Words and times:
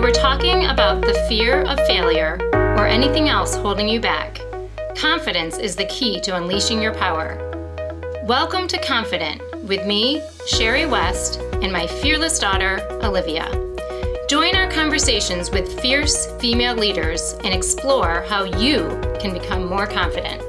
We're 0.00 0.12
talking 0.12 0.64
about 0.64 1.02
the 1.02 1.12
fear 1.28 1.60
of 1.64 1.78
failure 1.86 2.38
or 2.54 2.86
anything 2.86 3.28
else 3.28 3.54
holding 3.54 3.86
you 3.86 4.00
back, 4.00 4.40
confidence 4.96 5.58
is 5.58 5.76
the 5.76 5.84
key 5.84 6.20
to 6.20 6.36
unleashing 6.36 6.80
your 6.80 6.94
power. 6.94 7.36
Welcome 8.24 8.66
to 8.68 8.78
Confident 8.78 9.42
with 9.66 9.86
me, 9.86 10.22
Sherry 10.46 10.86
West, 10.86 11.38
and 11.60 11.70
my 11.70 11.86
fearless 11.86 12.38
daughter, 12.38 12.80
Olivia. 13.02 13.50
Join 14.26 14.56
our 14.56 14.70
conversations 14.70 15.50
with 15.50 15.78
fierce 15.82 16.32
female 16.40 16.76
leaders 16.76 17.34
and 17.44 17.52
explore 17.52 18.24
how 18.26 18.44
you 18.44 18.88
can 19.20 19.34
become 19.34 19.66
more 19.66 19.86
confident. 19.86 20.40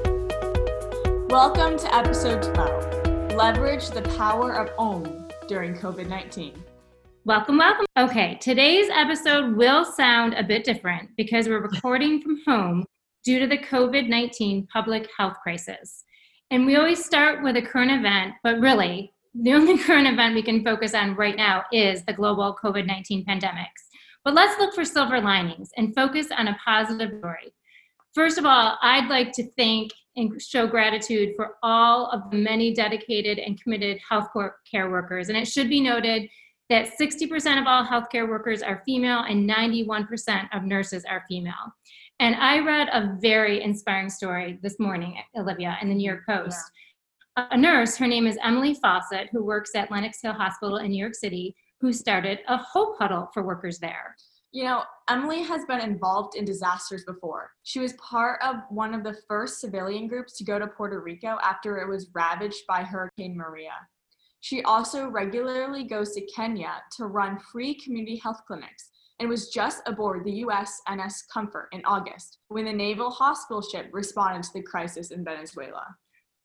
Welcome 1.30 1.78
to 1.78 1.94
episode 1.94 2.42
12 2.54 3.34
Leverage 3.34 3.90
the 3.90 4.02
Power 4.16 4.54
of 4.54 4.70
OM 4.78 5.28
during 5.46 5.74
COVID 5.74 6.08
19. 6.08 6.54
Welcome, 7.24 7.58
welcome. 7.58 7.86
Okay, 7.96 8.36
today's 8.40 8.90
episode 8.92 9.54
will 9.54 9.84
sound 9.84 10.34
a 10.34 10.42
bit 10.42 10.64
different 10.64 11.10
because 11.16 11.46
we're 11.46 11.62
recording 11.62 12.20
from 12.20 12.40
home 12.44 12.84
due 13.24 13.38
to 13.38 13.46
the 13.46 13.58
COVID 13.58 14.08
19 14.08 14.66
public 14.66 15.08
health 15.16 15.36
crisis. 15.40 16.02
And 16.50 16.66
we 16.66 16.74
always 16.74 17.04
start 17.04 17.44
with 17.44 17.56
a 17.56 17.62
current 17.62 17.92
event, 17.92 18.34
but 18.42 18.58
really, 18.58 19.12
the 19.40 19.52
only 19.52 19.78
current 19.84 20.08
event 20.08 20.34
we 20.34 20.42
can 20.42 20.64
focus 20.64 20.94
on 20.94 21.14
right 21.14 21.36
now 21.36 21.62
is 21.72 22.02
the 22.02 22.12
global 22.12 22.56
COVID 22.60 22.88
19 22.88 23.24
pandemics. 23.24 23.86
But 24.24 24.34
let's 24.34 24.58
look 24.58 24.74
for 24.74 24.84
silver 24.84 25.20
linings 25.20 25.70
and 25.76 25.94
focus 25.94 26.26
on 26.36 26.48
a 26.48 26.58
positive 26.64 27.20
story. 27.20 27.54
First 28.16 28.36
of 28.36 28.46
all, 28.46 28.78
I'd 28.82 29.08
like 29.08 29.30
to 29.34 29.48
thank 29.56 29.92
and 30.16 30.42
show 30.42 30.66
gratitude 30.66 31.34
for 31.36 31.54
all 31.62 32.06
of 32.06 32.32
the 32.32 32.36
many 32.36 32.74
dedicated 32.74 33.38
and 33.38 33.62
committed 33.62 34.00
health 34.10 34.30
care 34.68 34.90
workers. 34.90 35.28
And 35.28 35.38
it 35.38 35.46
should 35.46 35.68
be 35.68 35.80
noted 35.80 36.28
that 36.72 36.96
60% 36.98 37.60
of 37.60 37.66
all 37.66 37.84
healthcare 37.84 38.26
workers 38.26 38.62
are 38.62 38.82
female 38.86 39.24
and 39.28 39.48
91% 39.48 40.48
of 40.54 40.62
nurses 40.62 41.04
are 41.04 41.22
female. 41.28 41.52
And 42.18 42.34
I 42.36 42.60
read 42.60 42.88
a 42.90 43.14
very 43.20 43.62
inspiring 43.62 44.08
story 44.08 44.58
this 44.62 44.78
morning, 44.78 45.18
Olivia, 45.36 45.76
in 45.82 45.90
the 45.90 45.94
New 45.94 46.08
York 46.08 46.24
Post. 46.26 46.58
Yeah. 47.36 47.48
A 47.50 47.58
nurse, 47.58 47.98
her 47.98 48.06
name 48.06 48.26
is 48.26 48.38
Emily 48.42 48.72
Fawcett, 48.72 49.28
who 49.32 49.44
works 49.44 49.72
at 49.74 49.90
Lenox 49.90 50.22
Hill 50.22 50.32
Hospital 50.32 50.78
in 50.78 50.90
New 50.92 50.98
York 50.98 51.14
City, 51.14 51.54
who 51.82 51.92
started 51.92 52.38
a 52.48 52.56
hope 52.56 52.96
huddle 52.98 53.28
for 53.34 53.42
workers 53.42 53.78
there. 53.78 54.16
You 54.50 54.64
know, 54.64 54.82
Emily 55.10 55.42
has 55.42 55.66
been 55.66 55.80
involved 55.80 56.36
in 56.36 56.46
disasters 56.46 57.04
before. 57.04 57.50
She 57.64 57.80
was 57.80 57.92
part 57.94 58.40
of 58.42 58.56
one 58.70 58.94
of 58.94 59.04
the 59.04 59.16
first 59.28 59.60
civilian 59.60 60.08
groups 60.08 60.38
to 60.38 60.44
go 60.44 60.58
to 60.58 60.66
Puerto 60.66 61.00
Rico 61.00 61.36
after 61.42 61.80
it 61.80 61.88
was 61.88 62.08
ravaged 62.14 62.62
by 62.66 62.82
Hurricane 62.82 63.36
Maria. 63.36 63.72
She 64.42 64.60
also 64.62 65.06
regularly 65.06 65.84
goes 65.84 66.14
to 66.14 66.26
Kenya 66.26 66.82
to 66.96 67.06
run 67.06 67.38
free 67.38 67.74
community 67.76 68.16
health 68.16 68.40
clinics 68.44 68.90
and 69.20 69.28
was 69.28 69.50
just 69.50 69.82
aboard 69.86 70.24
the 70.24 70.42
USNS 70.42 71.28
Comfort 71.32 71.68
in 71.70 71.80
August 71.84 72.38
when 72.48 72.64
the 72.64 72.72
naval 72.72 73.08
hospital 73.08 73.62
ship 73.62 73.86
responded 73.92 74.42
to 74.42 74.52
the 74.52 74.62
crisis 74.62 75.12
in 75.12 75.24
Venezuela. 75.24 75.84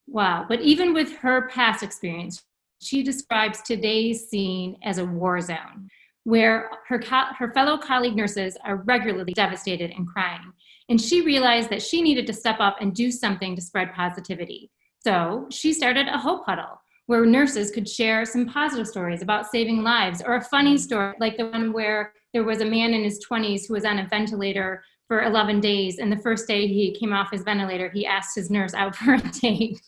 Wow, 0.06 0.45
but 0.48 0.62
even 0.62 0.94
with 0.94 1.12
her 1.18 1.48
past 1.50 1.81
experience, 1.81 2.44
she 2.80 3.02
describes 3.02 3.64
today's 3.64 4.30
scene 4.30 4.78
as 4.84 5.00
a 5.00 5.06
war 5.06 5.42
zone 5.42 5.90
where 6.23 6.70
her, 6.88 7.00
co- 7.00 7.34
her 7.36 7.52
fellow 7.52 7.80
colleague 7.80 8.16
nurses 8.16 8.56
are 8.64 8.84
regularly 8.84 9.34
devastated 9.34 9.90
and 9.90 10.08
crying. 10.08 10.53
And 10.88 11.02
she 11.02 11.22
realized 11.22 11.72
that 11.72 11.81
she 11.81 12.03
needed 12.03 12.28
to 12.28 12.34
step 12.34 12.58
up 12.59 12.78
and 12.80 12.94
do 12.94 13.09
something 13.09 13.56
to 13.56 13.62
spread 13.62 13.92
positivity. 13.95 14.70
So 15.03 15.48
she 15.50 15.73
started 15.73 16.08
a 16.08 16.20
Hope 16.20 16.45
Huddle 16.45 16.80
where 17.08 17.25
nurses 17.25 17.72
could 17.72 17.88
share 17.88 18.25
some 18.25 18.45
positive 18.45 18.86
stories 18.86 19.22
about 19.22 19.50
saving 19.50 19.81
lives 19.81 20.22
or 20.22 20.36
a 20.36 20.44
funny 20.44 20.77
story 20.77 21.16
like 21.19 21.38
the 21.38 21.47
one 21.47 21.73
where 21.73 22.13
there 22.33 22.44
was 22.44 22.61
a 22.61 22.66
man 22.66 22.94
in 22.94 23.03
his 23.03 23.25
20s 23.25 23.67
who 23.67 23.73
was 23.73 23.86
on 23.86 24.00
a 24.00 24.08
ventilator 24.08 24.83
for 25.08 25.23
11 25.23 25.59
days 25.62 25.97
and 25.97 26.12
the 26.12 26.22
first 26.22 26.47
day 26.47 26.68
he 26.68 26.95
came 27.00 27.13
off 27.13 27.31
his 27.31 27.44
ventilator 27.44 27.90
he 27.90 28.06
asked 28.06 28.35
his 28.35 28.51
nurse 28.51 28.73
out 28.73 28.95
for 28.95 29.16
a 29.16 29.22
date. 29.41 29.81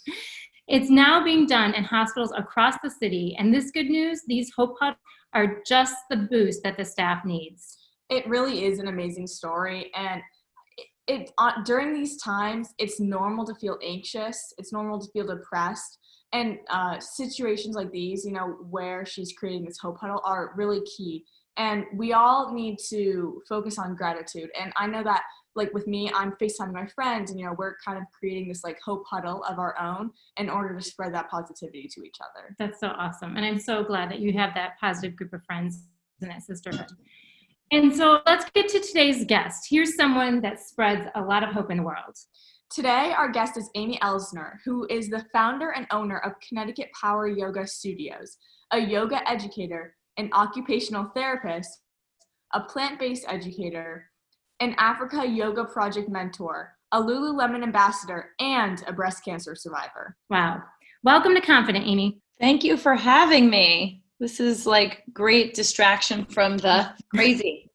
It's 0.67 0.89
now 0.89 1.23
being 1.23 1.45
done 1.45 1.73
in 1.73 1.83
hospitals 1.83 2.31
across 2.37 2.75
the 2.81 2.89
city 2.89 3.35
and 3.37 3.53
this 3.53 3.71
good 3.71 3.87
news 3.87 4.23
these 4.25 4.51
hope 4.55 4.75
huddles 4.79 4.99
are 5.33 5.61
just 5.67 5.95
the 6.09 6.17
boost 6.17 6.63
that 6.63 6.77
the 6.77 6.85
staff 6.85 7.23
needs. 7.25 7.77
It 8.09 8.27
really 8.27 8.65
is 8.65 8.79
an 8.79 8.87
amazing 8.87 9.27
story 9.27 9.91
and 9.93 10.21
it, 10.77 10.87
it 11.07 11.31
uh, 11.37 11.63
during 11.65 11.93
these 11.93 12.15
times 12.21 12.69
it's 12.77 12.99
normal 12.99 13.45
to 13.45 13.53
feel 13.55 13.77
anxious 13.83 14.53
it's 14.57 14.71
normal 14.71 14.99
to 14.99 15.11
feel 15.11 15.27
depressed 15.27 15.98
and 16.31 16.59
uh, 16.69 16.99
situations 16.99 17.75
like 17.75 17.91
these, 17.91 18.25
you 18.25 18.31
know, 18.31 18.57
where 18.69 19.05
she's 19.05 19.33
creating 19.33 19.65
this 19.65 19.79
hope 19.79 19.97
huddle 19.99 20.21
are 20.23 20.53
really 20.55 20.81
key. 20.81 21.25
And 21.57 21.85
we 21.93 22.13
all 22.13 22.53
need 22.53 22.77
to 22.89 23.41
focus 23.49 23.77
on 23.77 23.95
gratitude. 23.95 24.49
And 24.59 24.71
I 24.77 24.87
know 24.87 25.03
that, 25.03 25.23
like 25.55 25.73
with 25.73 25.87
me, 25.87 26.09
I'm 26.13 26.31
FaceTiming 26.33 26.73
my 26.73 26.85
friends, 26.85 27.31
and 27.31 27.39
you 27.39 27.45
know, 27.45 27.55
we're 27.57 27.75
kind 27.83 27.97
of 27.97 28.05
creating 28.17 28.47
this 28.47 28.63
like 28.63 28.79
hope 28.79 29.03
huddle 29.09 29.43
of 29.43 29.59
our 29.59 29.77
own 29.79 30.11
in 30.37 30.49
order 30.49 30.77
to 30.77 30.81
spread 30.81 31.13
that 31.15 31.29
positivity 31.29 31.89
to 31.95 32.03
each 32.03 32.17
other. 32.21 32.55
That's 32.59 32.79
so 32.79 32.89
awesome, 32.89 33.35
and 33.35 33.45
I'm 33.45 33.59
so 33.59 33.83
glad 33.83 34.09
that 34.11 34.19
you 34.19 34.31
have 34.33 34.53
that 34.53 34.79
positive 34.79 35.17
group 35.17 35.33
of 35.33 35.43
friends 35.43 35.87
in 36.21 36.29
that 36.29 36.43
sisterhood. 36.43 36.87
And 37.71 37.93
so 37.93 38.21
let's 38.25 38.49
get 38.51 38.69
to 38.69 38.79
today's 38.79 39.25
guest. 39.25 39.67
Here's 39.69 39.95
someone 39.95 40.41
that 40.41 40.59
spreads 40.59 41.09
a 41.15 41.21
lot 41.21 41.43
of 41.43 41.49
hope 41.49 41.71
in 41.71 41.77
the 41.77 41.83
world. 41.83 42.15
Today, 42.71 43.13
our 43.17 43.31
guest 43.31 43.57
is 43.57 43.71
Amy 43.73 43.97
Elsner, 44.03 44.57
who 44.63 44.85
is 44.91 45.09
the 45.09 45.25
founder 45.33 45.71
and 45.71 45.87
owner 45.89 46.19
of 46.19 46.33
Connecticut 46.47 46.89
Power 46.93 47.27
Yoga 47.27 47.65
Studios, 47.65 48.37
a 48.69 48.77
yoga 48.77 49.27
educator, 49.27 49.95
an 50.17 50.29
occupational 50.33 51.05
therapist, 51.15 51.67
a 52.53 52.61
plant 52.61 52.99
based 52.99 53.25
educator, 53.27 54.05
an 54.59 54.75
Africa 54.77 55.25
Yoga 55.27 55.65
Project 55.65 56.09
mentor, 56.09 56.75
a 56.91 57.01
Lululemon 57.01 57.63
ambassador, 57.63 58.29
and 58.39 58.83
a 58.85 58.93
breast 58.93 59.25
cancer 59.25 59.55
survivor. 59.55 60.15
Wow. 60.29 60.61
Welcome 61.03 61.33
to 61.33 61.41
Confident, 61.41 61.87
Amy. 61.87 62.21
Thank 62.39 62.63
you 62.63 62.77
for 62.77 62.93
having 62.93 63.49
me. 63.49 64.03
This 64.19 64.39
is 64.39 64.67
like 64.67 65.01
great 65.11 65.55
distraction 65.55 66.23
from 66.25 66.57
the 66.57 66.91
crazy. 67.15 67.68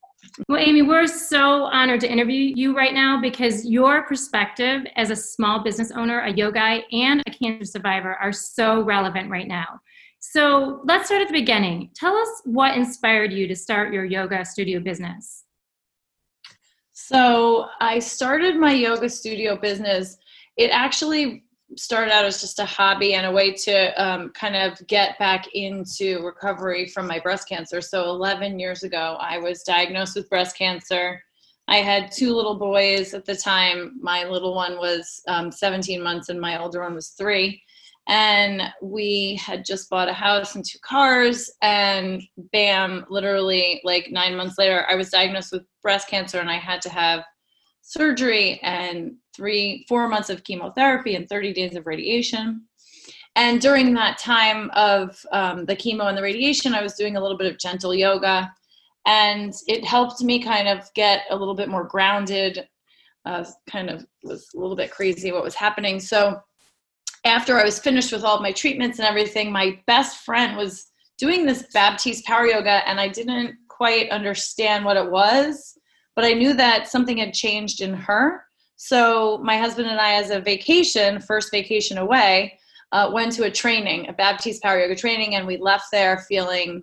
Well, 0.49 0.59
Amy, 0.59 0.83
we're 0.83 1.07
so 1.07 1.65
honored 1.65 2.01
to 2.01 2.11
interview 2.11 2.53
you 2.57 2.77
right 2.77 2.93
now 2.93 3.21
because 3.21 3.65
your 3.65 4.03
perspective 4.03 4.83
as 4.97 5.11
a 5.11 5.17
small 5.17 5.63
business 5.63 5.93
owner, 5.93 6.23
a 6.23 6.33
yoga, 6.33 6.81
and 6.91 7.23
a 7.25 7.31
cancer 7.31 7.65
survivor 7.65 8.17
are 8.17 8.33
so 8.33 8.83
relevant 8.83 9.31
right 9.31 9.47
now. 9.47 9.79
So 10.19 10.81
let's 10.87 11.07
start 11.07 11.23
at 11.23 11.29
the 11.29 11.35
beginning. 11.35 11.91
Tell 11.95 12.17
us 12.17 12.29
what 12.45 12.77
inspired 12.77 13.33
you 13.33 13.47
to 13.47 13.55
start 13.55 13.93
your 13.93 14.05
yoga 14.05 14.45
studio 14.45 14.81
business. 14.81 15.45
So 16.95 17.67
I 17.81 18.01
started 18.01 18.57
my 18.57 18.73
yoga 18.73 19.09
studio 19.11 19.57
business. 19.57 20.17
It 20.57 20.71
actually 20.71 21.44
started 21.77 22.13
out 22.13 22.25
as 22.25 22.41
just 22.41 22.59
a 22.59 22.65
hobby 22.65 23.15
and 23.15 23.27
a 23.27 23.33
way 23.33 23.53
to 23.53 24.03
um, 24.03 24.31
kind 24.31 24.57
of 24.57 24.85
get 24.87 25.19
back 25.19 25.47
into 25.55 26.25
recovery 26.25 26.87
from 26.87 27.07
my 27.07 27.19
breast 27.19 27.49
cancer. 27.49 27.81
So 27.81 28.05
11 28.11 28.59
years 28.59 28.83
ago, 28.83 29.17
I 29.21 29.39
was 29.39 29.63
diagnosed 29.63 30.17
with 30.17 30.29
breast 30.29 30.57
cancer. 30.57 31.23
I 31.67 31.79
had 31.79 32.13
two 32.13 32.35
little 32.35 32.59
boys 32.59 33.15
at 33.15 33.25
the 33.25 33.37
time. 33.37 33.97
My 34.01 34.25
little 34.25 34.55
one 34.55 34.77
was 34.77 35.23
um, 35.29 35.51
17 35.51 36.03
months 36.03 36.29
and 36.29 36.41
my 36.41 36.61
older 36.61 36.83
one 36.83 36.95
was 36.95 37.11
three. 37.11 37.63
And 38.07 38.63
we 38.83 39.41
had 39.43 39.65
just 39.65 39.89
bought 39.89 40.11
a 40.11 40.13
house 40.13 40.55
and 40.57 40.65
two 40.65 40.79
cars. 40.85 41.51
And 41.63 42.23
bam, 42.53 43.07
literally 43.09 43.81
like 43.83 44.11
nine 44.11 44.37
months 44.37 44.59
later, 44.59 44.85
I 44.91 44.95
was 44.95 45.09
diagnosed 45.09 45.53
with 45.53 45.63
breast 45.83 46.09
cancer 46.09 46.39
and 46.39 46.51
I 46.51 46.59
had 46.59 46.83
to 46.83 46.91
have 46.91 47.25
surgery 47.81 48.61
and 48.63 49.15
three, 49.35 49.85
four 49.89 50.09
months 50.09 50.31
of 50.31 50.45
chemotherapy 50.45 51.15
and 51.15 51.29
30 51.29 51.53
days 51.53 51.77
of 51.77 51.87
radiation. 51.87 52.63
And 53.37 53.61
during 53.61 53.95
that 53.95 54.19
time 54.19 54.71
of 54.75 55.25
um, 55.33 55.65
the 55.67 55.77
chemo 55.77 56.09
and 56.09 56.17
the 56.17 56.23
radiation, 56.23 56.75
I 56.75 56.83
was 56.83 56.95
doing 56.95 57.17
a 57.17 57.21
little 57.21 57.37
bit 57.37 57.51
of 57.51 57.59
gentle 57.59 57.95
yoga. 57.95 58.53
And 59.07 59.53
it 59.67 59.85
helped 59.85 60.23
me 60.23 60.43
kind 60.43 60.69
of 60.69 60.89
get 60.95 61.23
a 61.31 61.37
little 61.37 61.55
bit 61.55 61.69
more 61.69 61.85
grounded. 61.85 62.69
Uh, 63.27 63.45
kind 63.69 63.91
of 63.91 64.07
was 64.23 64.49
a 64.55 64.59
little 64.59 64.77
bit 64.77 64.91
crazy 64.91 65.33
what 65.33 65.43
was 65.43 65.55
happening. 65.55 65.99
So 65.99 66.41
after 67.25 67.59
I 67.59 67.65
was 67.65 67.79
finished 67.79 68.13
with 68.13 68.23
all 68.23 68.41
my 68.41 68.53
treatments 68.53 68.99
and 68.99 69.09
everything, 69.09 69.51
my 69.51 69.79
best 69.87 70.25
friend 70.25 70.57
was 70.57 70.87
doing 71.19 71.47
this 71.47 71.67
Baptiste 71.73 72.25
power 72.25 72.47
yoga, 72.47 72.87
and 72.89 73.01
I 73.01 73.09
didn't 73.09 73.57
quite 73.69 74.11
understand 74.11 74.85
what 74.85 74.97
it 74.97 75.11
was 75.11 75.79
but 76.15 76.25
I 76.25 76.33
knew 76.33 76.55
that 76.55 76.89
something 76.89 77.19
had 77.19 77.35
changed 77.35 77.81
in 77.81 77.93
her. 77.95 78.45
So 78.85 79.39
my 79.39 79.57
husband 79.57 79.89
and 79.89 79.99
I, 79.99 80.13
as 80.13 80.29
a 80.29 80.41
vacation, 80.41 81.19
first 81.19 81.51
vacation 81.51 81.97
away, 81.97 82.59
uh, 82.93 83.11
went 83.11 83.33
to 83.33 83.45
a 83.45 83.51
training, 83.51 84.11
a 84.11 84.13
Baptiste 84.13 84.63
Power 84.63 84.79
Yoga 84.79 84.95
training, 84.95 85.37
and 85.37 85.47
we 85.47 85.57
left 85.57 85.87
there 85.91 86.19
feeling 86.29 86.83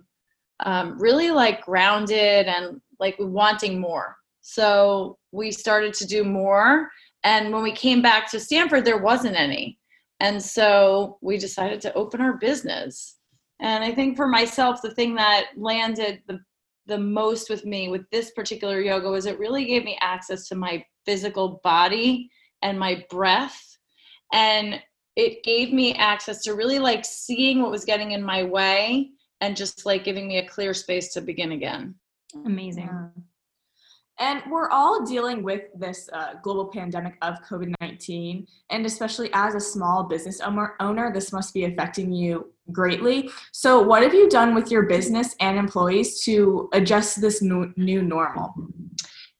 um, 0.66 0.98
really 0.98 1.30
like 1.30 1.64
grounded 1.64 2.48
and 2.48 2.80
like 2.98 3.14
wanting 3.20 3.78
more. 3.78 4.16
So 4.40 5.16
we 5.30 5.52
started 5.52 5.94
to 5.94 6.04
do 6.04 6.24
more. 6.24 6.90
And 7.22 7.52
when 7.52 7.62
we 7.62 7.70
came 7.70 8.02
back 8.02 8.28
to 8.32 8.40
Stamford, 8.40 8.84
there 8.84 8.98
wasn't 8.98 9.36
any. 9.36 9.78
And 10.18 10.42
so 10.42 11.18
we 11.22 11.38
decided 11.38 11.80
to 11.82 11.94
open 11.94 12.20
our 12.20 12.32
business. 12.32 13.14
And 13.60 13.84
I 13.84 13.94
think 13.94 14.16
for 14.16 14.26
myself, 14.26 14.82
the 14.82 14.92
thing 14.92 15.14
that 15.14 15.50
landed 15.56 16.20
the 16.26 16.40
the 16.86 16.98
most 16.98 17.48
with 17.48 17.64
me 17.64 17.88
with 17.88 18.08
this 18.10 18.30
particular 18.32 18.80
yoga 18.80 19.08
was 19.08 19.26
it 19.26 19.38
really 19.38 19.64
gave 19.64 19.84
me 19.84 19.96
access 20.00 20.48
to 20.48 20.54
my 20.54 20.84
physical 21.06 21.60
body 21.62 22.30
and 22.62 22.78
my 22.78 23.04
breath. 23.10 23.60
And 24.32 24.80
it 25.16 25.42
gave 25.44 25.72
me 25.72 25.94
access 25.94 26.42
to 26.42 26.54
really 26.54 26.78
like 26.78 27.04
seeing 27.04 27.60
what 27.60 27.70
was 27.70 27.84
getting 27.84 28.12
in 28.12 28.22
my 28.22 28.42
way 28.42 29.10
and 29.40 29.56
just 29.56 29.84
like 29.84 30.04
giving 30.04 30.26
me 30.26 30.38
a 30.38 30.48
clear 30.48 30.72
space 30.72 31.12
to 31.12 31.20
begin 31.20 31.52
again. 31.52 31.94
Amazing. 32.46 32.88
And 34.18 34.42
we're 34.50 34.70
all 34.70 35.04
dealing 35.04 35.42
with 35.42 35.62
this 35.74 36.08
uh, 36.12 36.34
global 36.42 36.66
pandemic 36.66 37.14
of 37.22 37.42
COVID 37.48 37.74
19. 37.80 38.46
And 38.70 38.86
especially 38.86 39.30
as 39.32 39.54
a 39.54 39.60
small 39.60 40.04
business 40.04 40.40
owner, 40.40 41.12
this 41.12 41.32
must 41.32 41.52
be 41.52 41.64
affecting 41.64 42.12
you 42.12 42.51
greatly. 42.70 43.30
So, 43.52 43.80
what 43.80 44.02
have 44.02 44.14
you 44.14 44.28
done 44.28 44.54
with 44.54 44.70
your 44.70 44.84
business 44.84 45.34
and 45.40 45.58
employees 45.58 46.22
to 46.24 46.68
adjust 46.72 47.20
this 47.20 47.42
new, 47.42 47.72
new 47.76 48.02
normal? 48.02 48.54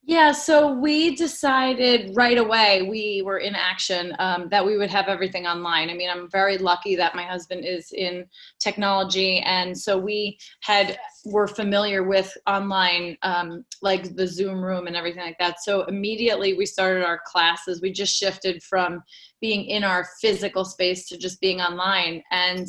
Yeah, 0.04 0.32
so 0.32 0.72
we 0.72 1.14
decided 1.14 2.16
right 2.16 2.36
away, 2.36 2.82
we 2.82 3.22
were 3.24 3.38
in 3.38 3.54
action, 3.54 4.16
um, 4.18 4.48
that 4.50 4.66
we 4.66 4.76
would 4.76 4.90
have 4.90 5.06
everything 5.06 5.46
online. 5.46 5.90
I 5.90 5.94
mean, 5.94 6.10
I'm 6.10 6.28
very 6.28 6.58
lucky 6.58 6.96
that 6.96 7.14
my 7.14 7.22
husband 7.22 7.64
is 7.64 7.92
in 7.92 8.26
technology. 8.58 9.38
And 9.38 9.78
so 9.78 9.96
we 9.96 10.38
had, 10.60 10.98
were 11.24 11.46
familiar 11.46 12.02
with 12.02 12.36
online, 12.48 13.16
um, 13.22 13.64
like 13.80 14.16
the 14.16 14.26
Zoom 14.26 14.60
room 14.60 14.88
and 14.88 14.96
everything 14.96 15.22
like 15.22 15.38
that. 15.38 15.62
So 15.62 15.84
immediately 15.84 16.54
we 16.54 16.66
started 16.66 17.04
our 17.04 17.20
classes. 17.24 17.80
We 17.80 17.92
just 17.92 18.16
shifted 18.16 18.60
from 18.64 19.04
being 19.40 19.66
in 19.66 19.84
our 19.84 20.08
physical 20.20 20.64
space 20.64 21.06
to 21.10 21.16
just 21.16 21.40
being 21.40 21.60
online. 21.60 22.24
And 22.32 22.66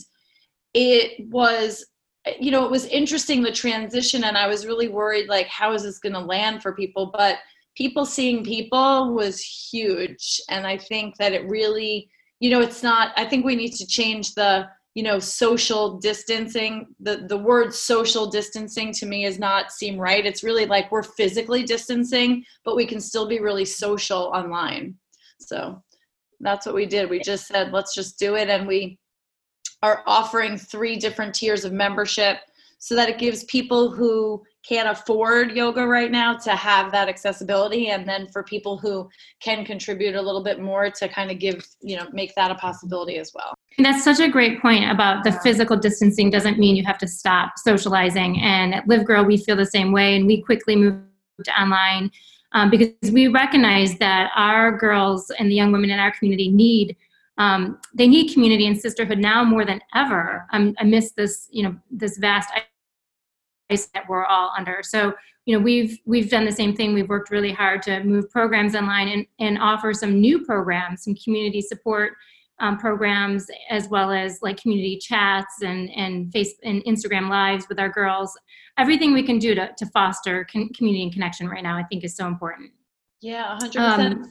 it 0.73 1.27
was 1.29 1.85
you 2.39 2.51
know, 2.51 2.63
it 2.63 2.71
was 2.71 2.85
interesting 2.85 3.41
the 3.41 3.51
transition, 3.51 4.23
and 4.23 4.37
I 4.37 4.47
was 4.47 4.65
really 4.65 4.87
worried 4.87 5.27
like, 5.27 5.47
how 5.47 5.73
is 5.73 5.83
this 5.83 5.99
going 5.99 6.13
to 6.13 6.19
land 6.19 6.61
for 6.61 6.73
people? 6.73 7.11
But 7.13 7.39
people 7.75 8.05
seeing 8.05 8.43
people 8.43 9.13
was 9.13 9.41
huge, 9.41 10.39
and 10.49 10.65
I 10.65 10.77
think 10.77 11.17
that 11.17 11.33
it 11.33 11.49
really, 11.49 12.09
you 12.39 12.49
know, 12.49 12.61
it's 12.61 12.83
not. 12.83 13.11
I 13.17 13.25
think 13.25 13.45
we 13.45 13.55
need 13.55 13.73
to 13.73 13.87
change 13.87 14.33
the 14.35 14.67
you 14.95 15.01
know 15.01 15.17
social 15.17 15.97
distancing 15.97 16.85
the 16.99 17.25
the 17.27 17.37
word 17.37 17.73
social 17.73 18.29
distancing 18.29 18.93
to 18.93 19.07
me 19.07 19.25
is 19.25 19.39
not 19.39 19.71
seem 19.71 19.97
right 19.97 20.23
it's 20.23 20.43
really 20.43 20.67
like 20.67 20.91
we're 20.91 21.01
physically 21.01 21.63
distancing 21.63 22.43
but 22.63 22.75
we 22.75 22.85
can 22.85 23.01
still 23.01 23.27
be 23.27 23.39
really 23.39 23.65
social 23.65 24.31
online 24.35 24.93
so 25.39 25.81
that's 26.41 26.67
what 26.67 26.75
we 26.75 26.85
did 26.85 27.09
we 27.09 27.19
just 27.19 27.47
said 27.47 27.71
let's 27.71 27.95
just 27.95 28.19
do 28.19 28.35
it 28.35 28.49
and 28.49 28.67
we 28.67 28.99
are 29.83 30.01
offering 30.07 30.57
three 30.57 30.95
different 30.95 31.35
tiers 31.35 31.65
of 31.65 31.73
membership 31.73 32.37
so 32.79 32.95
that 32.95 33.09
it 33.09 33.17
gives 33.17 33.43
people 33.43 33.91
who 33.91 34.41
can't 34.67 34.89
afford 34.89 35.51
yoga 35.51 35.85
right 35.85 36.09
now 36.09 36.35
to 36.35 36.55
have 36.55 36.89
that 36.91 37.09
accessibility 37.09 37.89
and 37.89 38.07
then 38.07 38.27
for 38.27 38.43
people 38.43 38.77
who 38.77 39.09
can 39.41 39.65
contribute 39.65 40.15
a 40.15 40.21
little 40.21 40.41
bit 40.41 40.61
more 40.61 40.89
to 40.89 41.07
kind 41.09 41.29
of 41.29 41.37
give 41.37 41.67
you 41.81 41.97
know 41.97 42.07
make 42.13 42.33
that 42.35 42.49
a 42.49 42.55
possibility 42.55 43.17
as 43.17 43.33
well. 43.35 43.53
And 43.77 43.85
that's 43.85 44.03
such 44.03 44.19
a 44.19 44.29
great 44.29 44.61
point 44.61 44.89
about 44.89 45.23
the 45.25 45.33
physical 45.33 45.75
distancing 45.75 46.29
doesn't 46.29 46.57
mean 46.57 46.75
you 46.77 46.85
have 46.85 46.97
to 46.99 47.07
stop 47.07 47.53
socializing. 47.57 48.41
And 48.41 48.73
at 48.73 48.87
live 48.87 49.05
girl 49.05 49.25
we 49.25 49.37
feel 49.37 49.57
the 49.57 49.65
same 49.65 49.91
way 49.91 50.15
and 50.15 50.25
we 50.25 50.41
quickly 50.41 50.77
moved 50.77 51.03
online 51.59 52.09
um, 52.53 52.69
because 52.69 53.11
we 53.11 53.27
recognize 53.27 53.97
that 53.97 54.31
our 54.35 54.77
girls 54.77 55.29
and 55.37 55.49
the 55.49 55.55
young 55.55 55.73
women 55.73 55.89
in 55.89 55.99
our 55.99 56.11
community 56.11 56.49
need 56.49 56.95
um, 57.37 57.79
they 57.93 58.07
need 58.07 58.33
community 58.33 58.67
and 58.67 58.79
sisterhood 58.79 59.17
now 59.17 59.43
more 59.43 59.65
than 59.65 59.81
ever 59.95 60.45
um, 60.53 60.75
amidst 60.79 61.15
this 61.15 61.47
you 61.51 61.63
know 61.63 61.75
this 61.89 62.17
vast 62.17 62.51
ice 63.69 63.87
that 63.93 64.07
we're 64.07 64.25
all 64.25 64.51
under. 64.57 64.81
So 64.83 65.13
you 65.45 65.57
know 65.57 65.63
we've 65.63 65.97
we've 66.05 66.29
done 66.29 66.45
the 66.45 66.51
same 66.51 66.75
thing. 66.75 66.93
We've 66.93 67.09
worked 67.09 67.31
really 67.31 67.51
hard 67.51 67.81
to 67.83 68.03
move 68.03 68.29
programs 68.29 68.75
online 68.75 69.09
and, 69.09 69.25
and 69.39 69.57
offer 69.57 69.93
some 69.93 70.19
new 70.19 70.45
programs 70.45 71.03
some 71.03 71.15
community 71.15 71.61
support 71.61 72.13
um, 72.59 72.77
programs 72.77 73.47
as 73.71 73.87
well 73.89 74.11
as 74.11 74.39
like 74.43 74.61
community 74.61 74.97
chats 74.97 75.61
and 75.63 75.89
and 75.91 76.31
face 76.31 76.53
and 76.63 76.83
instagram 76.85 77.29
lives 77.29 77.67
with 77.67 77.79
our 77.79 77.89
girls. 77.89 78.37
Everything 78.77 79.13
we 79.13 79.21
can 79.21 79.37
do 79.37 79.53
to, 79.53 79.69
to 79.77 79.85
foster 79.87 80.47
con- 80.51 80.69
community 80.69 81.03
and 81.03 81.13
connection 81.13 81.47
right 81.47 81.63
now 81.63 81.77
i 81.77 81.83
think 81.83 82.03
is 82.03 82.15
so 82.15 82.27
important. 82.27 82.71
Yeah 83.21 83.57
100% 83.59 84.29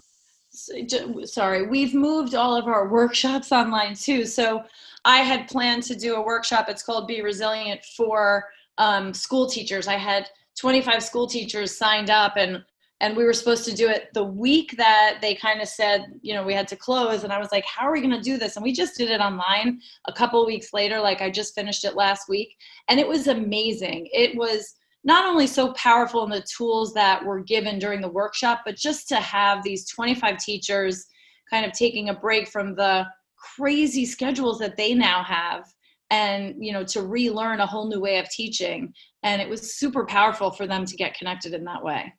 sorry, 0.52 1.66
we've 1.66 1.94
moved 1.94 2.34
all 2.34 2.56
of 2.56 2.66
our 2.66 2.88
workshops 2.88 3.52
online 3.52 3.94
too. 3.94 4.26
So 4.26 4.64
I 5.04 5.18
had 5.18 5.48
planned 5.48 5.82
to 5.84 5.96
do 5.96 6.16
a 6.16 6.22
workshop. 6.22 6.68
It's 6.68 6.82
called 6.82 7.08
Be 7.08 7.22
Resilient 7.22 7.84
for 7.96 8.50
um, 8.78 9.12
school 9.14 9.48
teachers. 9.48 9.88
I 9.88 9.96
had 9.96 10.28
25 10.58 11.02
school 11.02 11.26
teachers 11.26 11.76
signed 11.76 12.10
up 12.10 12.36
and 12.36 12.62
and 13.00 13.16
we 13.16 13.24
were 13.24 13.32
supposed 13.32 13.64
to 13.64 13.74
do 13.74 13.88
it 13.88 14.08
the 14.14 14.22
week 14.22 14.76
that 14.76 15.18
they 15.20 15.34
kind 15.34 15.60
of 15.60 15.68
said 15.68 16.04
you 16.22 16.32
know 16.34 16.44
we 16.44 16.54
had 16.54 16.68
to 16.68 16.76
close 16.76 17.24
and 17.24 17.32
i 17.32 17.38
was 17.38 17.50
like 17.50 17.64
how 17.64 17.86
are 17.86 17.92
we 17.92 18.00
going 18.00 18.12
to 18.12 18.20
do 18.20 18.36
this 18.38 18.56
and 18.56 18.62
we 18.62 18.72
just 18.72 18.96
did 18.96 19.10
it 19.10 19.20
online 19.20 19.80
a 20.06 20.12
couple 20.12 20.44
weeks 20.46 20.72
later 20.72 21.00
like 21.00 21.20
i 21.20 21.30
just 21.30 21.54
finished 21.54 21.84
it 21.84 21.96
last 21.96 22.28
week 22.28 22.56
and 22.88 23.00
it 23.00 23.08
was 23.08 23.26
amazing 23.26 24.08
it 24.12 24.36
was 24.36 24.74
not 25.04 25.24
only 25.24 25.46
so 25.46 25.72
powerful 25.72 26.24
in 26.24 26.30
the 26.30 26.44
tools 26.56 26.94
that 26.94 27.24
were 27.24 27.40
given 27.40 27.78
during 27.78 28.00
the 28.00 28.08
workshop, 28.08 28.60
but 28.64 28.76
just 28.76 29.08
to 29.08 29.16
have 29.16 29.62
these 29.62 29.88
25 29.88 30.38
teachers 30.38 31.06
kind 31.50 31.66
of 31.66 31.72
taking 31.72 32.08
a 32.08 32.14
break 32.14 32.48
from 32.48 32.74
the 32.74 33.06
crazy 33.56 34.06
schedules 34.06 34.58
that 34.58 34.76
they 34.76 34.94
now 34.94 35.22
have 35.22 35.64
and 36.10 36.54
you 36.60 36.72
know 36.72 36.84
to 36.84 37.02
relearn 37.02 37.60
a 37.60 37.66
whole 37.66 37.88
new 37.88 38.00
way 38.00 38.18
of 38.18 38.28
teaching. 38.30 38.92
And 39.22 39.42
it 39.42 39.48
was 39.48 39.74
super 39.74 40.04
powerful 40.04 40.50
for 40.50 40.66
them 40.66 40.84
to 40.84 40.96
get 40.96 41.14
connected 41.14 41.54
in 41.54 41.64
that 41.64 41.82
way. 41.82 42.12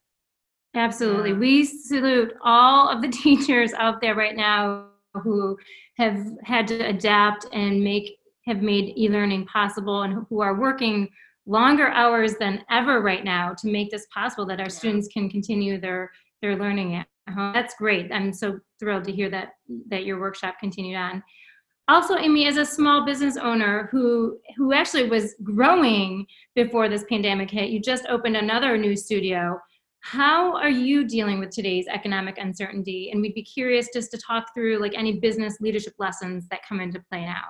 Absolutely. 0.76 1.34
We 1.34 1.66
salute 1.66 2.34
all 2.44 2.90
of 2.90 3.02
the 3.02 3.08
teachers 3.24 3.74
out 3.74 4.02
there 4.02 4.16
right 4.16 4.36
now 4.36 4.88
who 5.14 5.58
have 5.98 6.18
had 6.44 6.68
to 6.68 6.80
adapt 6.88 7.46
and 7.54 7.84
make 7.84 8.18
have 8.48 8.62
made 8.62 8.98
e-learning 8.98 9.46
possible 9.46 10.02
and 10.02 10.26
who 10.30 10.42
are 10.42 10.60
working 10.60 11.08
longer 11.46 11.90
hours 11.90 12.36
than 12.36 12.64
ever 12.70 13.02
right 13.02 13.24
now 13.24 13.54
to 13.60 13.68
make 13.68 13.92
this 13.92 14.08
possible 14.14 14.46
that 14.46 14.60
our 14.60 14.70
students 14.70 15.08
can 15.08 15.30
continue 15.30 15.80
their 15.80 16.12
their 16.42 16.58
learning 16.58 16.96
at 16.96 17.08
home. 17.34 17.54
That's 17.54 17.76
great. 17.76 18.12
I'm 18.12 18.34
so 18.34 18.60
thrilled 18.80 19.06
to 19.06 19.12
hear 19.12 19.30
that 19.30 19.50
that 19.90 20.06
your 20.06 20.20
workshop 20.20 20.56
continued 20.60 20.98
on. 20.98 21.24
Also, 21.90 22.16
Amy, 22.16 22.48
as 22.48 22.56
a 22.56 22.66
small 22.66 23.06
business 23.06 23.36
owner 23.36 23.90
who 23.92 24.40
who 24.56 24.74
actually 24.74 25.10
was 25.10 25.36
growing 25.44 26.26
before 26.56 26.88
this 26.88 27.04
pandemic 27.10 27.52
hit, 27.52 27.70
you 27.70 27.82
just 27.82 28.06
opened 28.08 28.38
another 28.38 28.78
new 28.78 28.96
studio. 28.96 29.60
How 30.00 30.56
are 30.56 30.70
you 30.70 31.06
dealing 31.06 31.40
with 31.40 31.50
today's 31.50 31.88
economic 31.88 32.38
uncertainty? 32.38 33.12
And 33.12 33.22
we'd 33.22 33.34
be 33.34 33.44
curious 33.44 33.88
just 33.94 34.12
to 34.12 34.18
talk 34.18 34.54
through 34.54 34.80
like 34.80 34.94
any 34.98 35.20
business 35.20 35.58
leadership 35.62 35.94
lessons 35.98 36.46
that 36.52 36.66
come 36.68 36.82
into 36.82 37.02
play 37.10 37.26
now. 37.26 37.44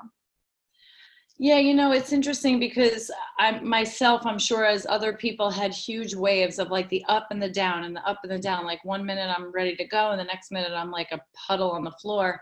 Yeah, 1.43 1.57
you 1.57 1.73
know, 1.73 1.91
it's 1.91 2.13
interesting 2.13 2.57
because 2.57 3.11
I 3.37 3.59
myself, 3.59 4.25
I'm 4.25 4.39
sure 4.39 4.63
as 4.63 4.85
other 4.87 5.11
people 5.11 5.51
had 5.51 5.73
huge 5.73 6.15
waves 6.15 6.57
of 6.57 6.71
like 6.71 6.87
the 6.87 7.03
up 7.09 7.27
and 7.31 7.43
the 7.43 7.49
down 7.49 7.83
and 7.83 7.93
the 7.93 8.07
up 8.07 8.19
and 8.23 8.31
the 8.31 8.39
down. 8.39 8.63
Like 8.63 8.85
one 8.85 9.05
minute 9.05 9.29
I'm 9.29 9.51
ready 9.51 9.75
to 9.75 9.85
go 9.85 10.11
and 10.11 10.19
the 10.21 10.23
next 10.23 10.53
minute 10.53 10.71
I'm 10.71 10.89
like 10.89 11.11
a 11.11 11.19
puddle 11.35 11.71
on 11.71 11.83
the 11.83 11.91
floor. 11.91 12.39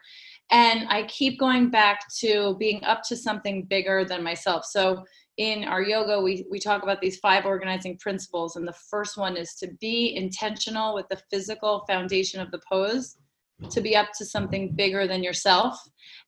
And 0.51 0.87
I 0.87 1.01
keep 1.07 1.39
going 1.39 1.71
back 1.71 2.13
to 2.19 2.55
being 2.59 2.83
up 2.83 3.01
to 3.05 3.15
something 3.15 3.63
bigger 3.63 4.05
than 4.05 4.21
myself. 4.21 4.65
So 4.65 5.03
in 5.37 5.63
our 5.63 5.81
yoga, 5.81 6.21
we, 6.21 6.45
we 6.51 6.59
talk 6.59 6.83
about 6.83 7.01
these 7.01 7.17
five 7.17 7.47
organizing 7.47 7.97
principles. 7.97 8.55
And 8.55 8.67
the 8.67 8.77
first 8.91 9.17
one 9.17 9.35
is 9.35 9.55
to 9.55 9.67
be 9.79 10.15
intentional 10.15 10.93
with 10.93 11.09
the 11.09 11.19
physical 11.31 11.85
foundation 11.87 12.39
of 12.39 12.51
the 12.51 12.61
pose 12.71 13.17
to 13.69 13.81
be 13.81 13.95
up 13.95 14.09
to 14.17 14.25
something 14.25 14.73
bigger 14.75 15.07
than 15.07 15.23
yourself. 15.23 15.79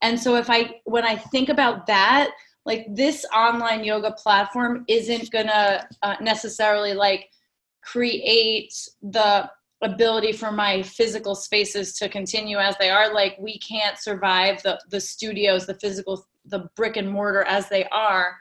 And 0.02 0.20
so 0.20 0.36
if 0.36 0.50
I 0.50 0.76
when 0.86 1.04
I 1.04 1.16
think 1.16 1.50
about 1.50 1.88
that, 1.88 2.32
like 2.66 2.86
this 2.90 3.26
online 3.36 3.84
yoga 3.84 4.12
platform 4.12 4.86
isn't 4.88 5.32
gonna 5.32 5.88
uh, 6.02 6.16
necessarily 6.22 6.94
like 6.94 7.30
create 7.82 8.74
the 9.02 9.50
ability 9.82 10.32
for 10.32 10.52
my 10.52 10.82
physical 10.82 11.36
spaces 11.36 11.98
to 11.98 12.08
continue 12.08 12.58
as 12.58 12.78
they 12.78 12.90
are. 12.90 13.14
Like 13.14 13.36
we 13.40 13.60
can't 13.60 13.98
survive 13.98 14.64
the 14.64 14.80
the 14.90 15.00
studios 15.00 15.66
the 15.66 15.76
physical 15.76 16.26
the 16.46 16.70
brick 16.76 16.98
and 16.98 17.10
mortar 17.10 17.44
as 17.44 17.70
they 17.70 17.86
are. 17.86 18.38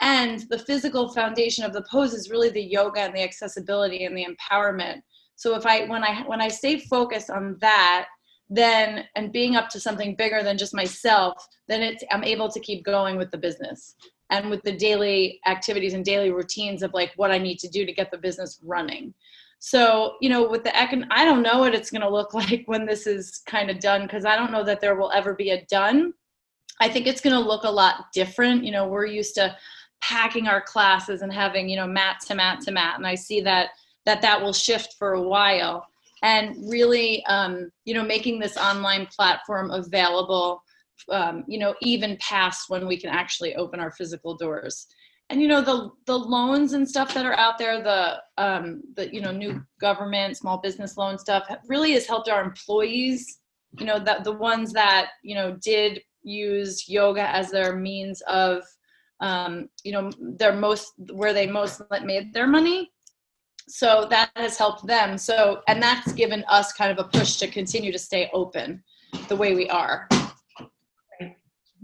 And 0.00 0.40
the 0.48 0.58
physical 0.58 1.12
foundation 1.12 1.64
of 1.64 1.72
the 1.72 1.84
pose 1.90 2.14
is 2.14 2.30
really 2.30 2.50
the 2.50 2.62
yoga 2.62 3.00
and 3.00 3.14
the 3.14 3.22
accessibility 3.22 4.04
and 4.04 4.16
the 4.16 4.26
empowerment. 4.26 5.02
So 5.36 5.54
if 5.54 5.66
i 5.66 5.84
when 5.86 6.02
i 6.02 6.22
when 6.26 6.40
i 6.40 6.48
stay 6.48 6.78
focused 6.78 7.30
on 7.30 7.56
that 7.60 8.06
then 8.54 9.04
and 9.16 9.32
being 9.32 9.56
up 9.56 9.70
to 9.70 9.80
something 9.80 10.14
bigger 10.14 10.42
than 10.42 10.58
just 10.58 10.74
myself 10.74 11.48
then 11.68 11.80
it's 11.80 12.04
i'm 12.10 12.22
able 12.22 12.50
to 12.50 12.60
keep 12.60 12.84
going 12.84 13.16
with 13.16 13.30
the 13.30 13.38
business 13.38 13.94
and 14.30 14.50
with 14.50 14.62
the 14.62 14.76
daily 14.76 15.40
activities 15.46 15.94
and 15.94 16.04
daily 16.04 16.30
routines 16.30 16.82
of 16.82 16.92
like 16.92 17.12
what 17.16 17.30
i 17.30 17.38
need 17.38 17.58
to 17.58 17.68
do 17.68 17.86
to 17.86 17.92
get 17.92 18.10
the 18.10 18.18
business 18.18 18.60
running. 18.62 19.14
So 19.58 20.16
you 20.20 20.28
know 20.28 20.48
with 20.48 20.64
the 20.64 20.70
econ 20.70 21.06
i 21.10 21.24
don't 21.24 21.42
know 21.42 21.60
what 21.60 21.74
it's 21.74 21.90
going 21.90 22.02
to 22.02 22.10
look 22.10 22.34
like 22.42 22.64
when 22.66 22.84
this 22.84 23.06
is 23.06 23.42
kind 23.46 23.70
of 23.70 23.78
done 23.78 24.02
because 24.02 24.24
i 24.24 24.36
don't 24.36 24.52
know 24.52 24.64
that 24.64 24.80
there 24.80 24.96
will 24.96 25.12
ever 25.12 25.34
be 25.34 25.50
a 25.50 25.64
done. 25.66 26.12
I 26.80 26.88
think 26.88 27.06
it's 27.06 27.20
going 27.20 27.40
to 27.40 27.48
look 27.48 27.64
a 27.64 27.70
lot 27.70 28.06
different 28.12 28.64
you 28.64 28.72
know 28.72 28.86
we're 28.86 29.06
used 29.06 29.34
to 29.36 29.56
packing 30.02 30.48
our 30.48 30.60
classes 30.60 31.22
and 31.22 31.32
having 31.32 31.68
you 31.68 31.76
know 31.76 31.86
mat 31.86 32.20
to 32.26 32.34
mat 32.34 32.60
to 32.62 32.72
mat 32.72 32.96
and 32.96 33.06
i 33.06 33.14
see 33.14 33.40
that 33.40 33.68
that 34.04 34.20
that 34.20 34.42
will 34.42 34.52
shift 34.52 34.96
for 34.98 35.12
a 35.12 35.22
while 35.22 35.86
and 36.22 36.56
really 36.70 37.24
um, 37.26 37.70
you 37.84 37.94
know 37.94 38.04
making 38.04 38.38
this 38.38 38.56
online 38.56 39.06
platform 39.06 39.70
available 39.70 40.62
um, 41.10 41.44
you 41.46 41.58
know 41.58 41.74
even 41.82 42.16
past 42.18 42.68
when 42.68 42.86
we 42.86 42.96
can 42.96 43.10
actually 43.10 43.54
open 43.56 43.80
our 43.80 43.92
physical 43.92 44.36
doors. 44.36 44.86
And 45.30 45.40
you 45.40 45.48
know 45.48 45.62
the 45.62 45.90
the 46.06 46.18
loans 46.18 46.74
and 46.74 46.88
stuff 46.88 47.14
that 47.14 47.24
are 47.24 47.36
out 47.38 47.56
there 47.56 47.82
the 47.82 48.20
um 48.36 48.82
the 48.96 49.12
you 49.14 49.22
know 49.22 49.32
new 49.32 49.64
government 49.80 50.36
small 50.36 50.58
business 50.58 50.98
loan 50.98 51.18
stuff 51.18 51.44
really 51.68 51.92
has 51.92 52.06
helped 52.06 52.28
our 52.28 52.42
employees 52.42 53.38
you 53.78 53.86
know 53.86 53.98
that 53.98 54.24
the 54.24 54.32
ones 54.32 54.72
that 54.74 55.10
you 55.22 55.34
know 55.34 55.56
did 55.64 56.02
use 56.22 56.88
yoga 56.88 57.34
as 57.34 57.50
their 57.50 57.76
means 57.76 58.20
of 58.22 58.62
um, 59.20 59.68
you 59.84 59.92
know 59.92 60.10
their 60.18 60.52
most 60.52 60.92
where 61.12 61.32
they 61.32 61.46
most 61.46 61.80
made 62.04 62.32
their 62.34 62.46
money 62.46 62.90
so 63.68 64.06
that 64.10 64.30
has 64.36 64.58
helped 64.58 64.86
them. 64.86 65.16
So 65.18 65.62
and 65.68 65.82
that's 65.82 66.12
given 66.12 66.44
us 66.48 66.72
kind 66.72 66.96
of 66.96 67.04
a 67.04 67.08
push 67.08 67.36
to 67.36 67.48
continue 67.48 67.92
to 67.92 67.98
stay 67.98 68.30
open 68.32 68.82
the 69.28 69.36
way 69.36 69.54
we 69.54 69.68
are. 69.68 70.08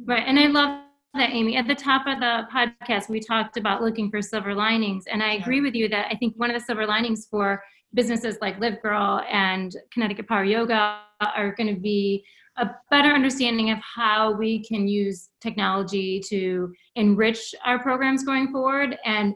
Right 0.05 0.25
and 0.27 0.39
i 0.39 0.47
love 0.47 0.85
that 1.15 1.31
amy. 1.31 1.57
At 1.57 1.67
the 1.67 1.75
top 1.75 2.07
of 2.07 2.21
the 2.21 2.47
podcast 2.53 3.09
we 3.09 3.21
talked 3.21 3.57
about 3.57 3.83
looking 3.83 4.11
for 4.11 4.23
silver 4.23 4.55
linings 4.55 5.05
and 5.11 5.23
i 5.23 5.33
agree 5.35 5.61
with 5.61 5.75
you 5.75 5.89
that 5.89 6.07
i 6.11 6.15
think 6.15 6.35
one 6.37 6.51
of 6.51 6.55
the 6.61 6.65
silver 6.65 6.87
linings 6.87 7.27
for 7.31 7.63
businesses 7.95 8.37
like 8.41 8.61
live 8.61 8.81
girl 8.83 9.23
and 9.31 9.75
connecticut 9.93 10.29
power 10.29 10.45
yoga 10.45 11.01
are 11.21 11.55
going 11.57 11.75
to 11.75 11.81
be 11.81 12.25
a 12.59 12.71
better 12.91 13.09
understanding 13.09 13.71
of 13.71 13.79
how 13.79 14.33
we 14.33 14.63
can 14.65 14.87
use 14.87 15.31
technology 15.41 16.21
to 16.29 16.73
enrich 16.97 17.55
our 17.65 17.79
programs 17.79 18.25
going 18.25 18.53
forward 18.53 18.99
and 19.05 19.35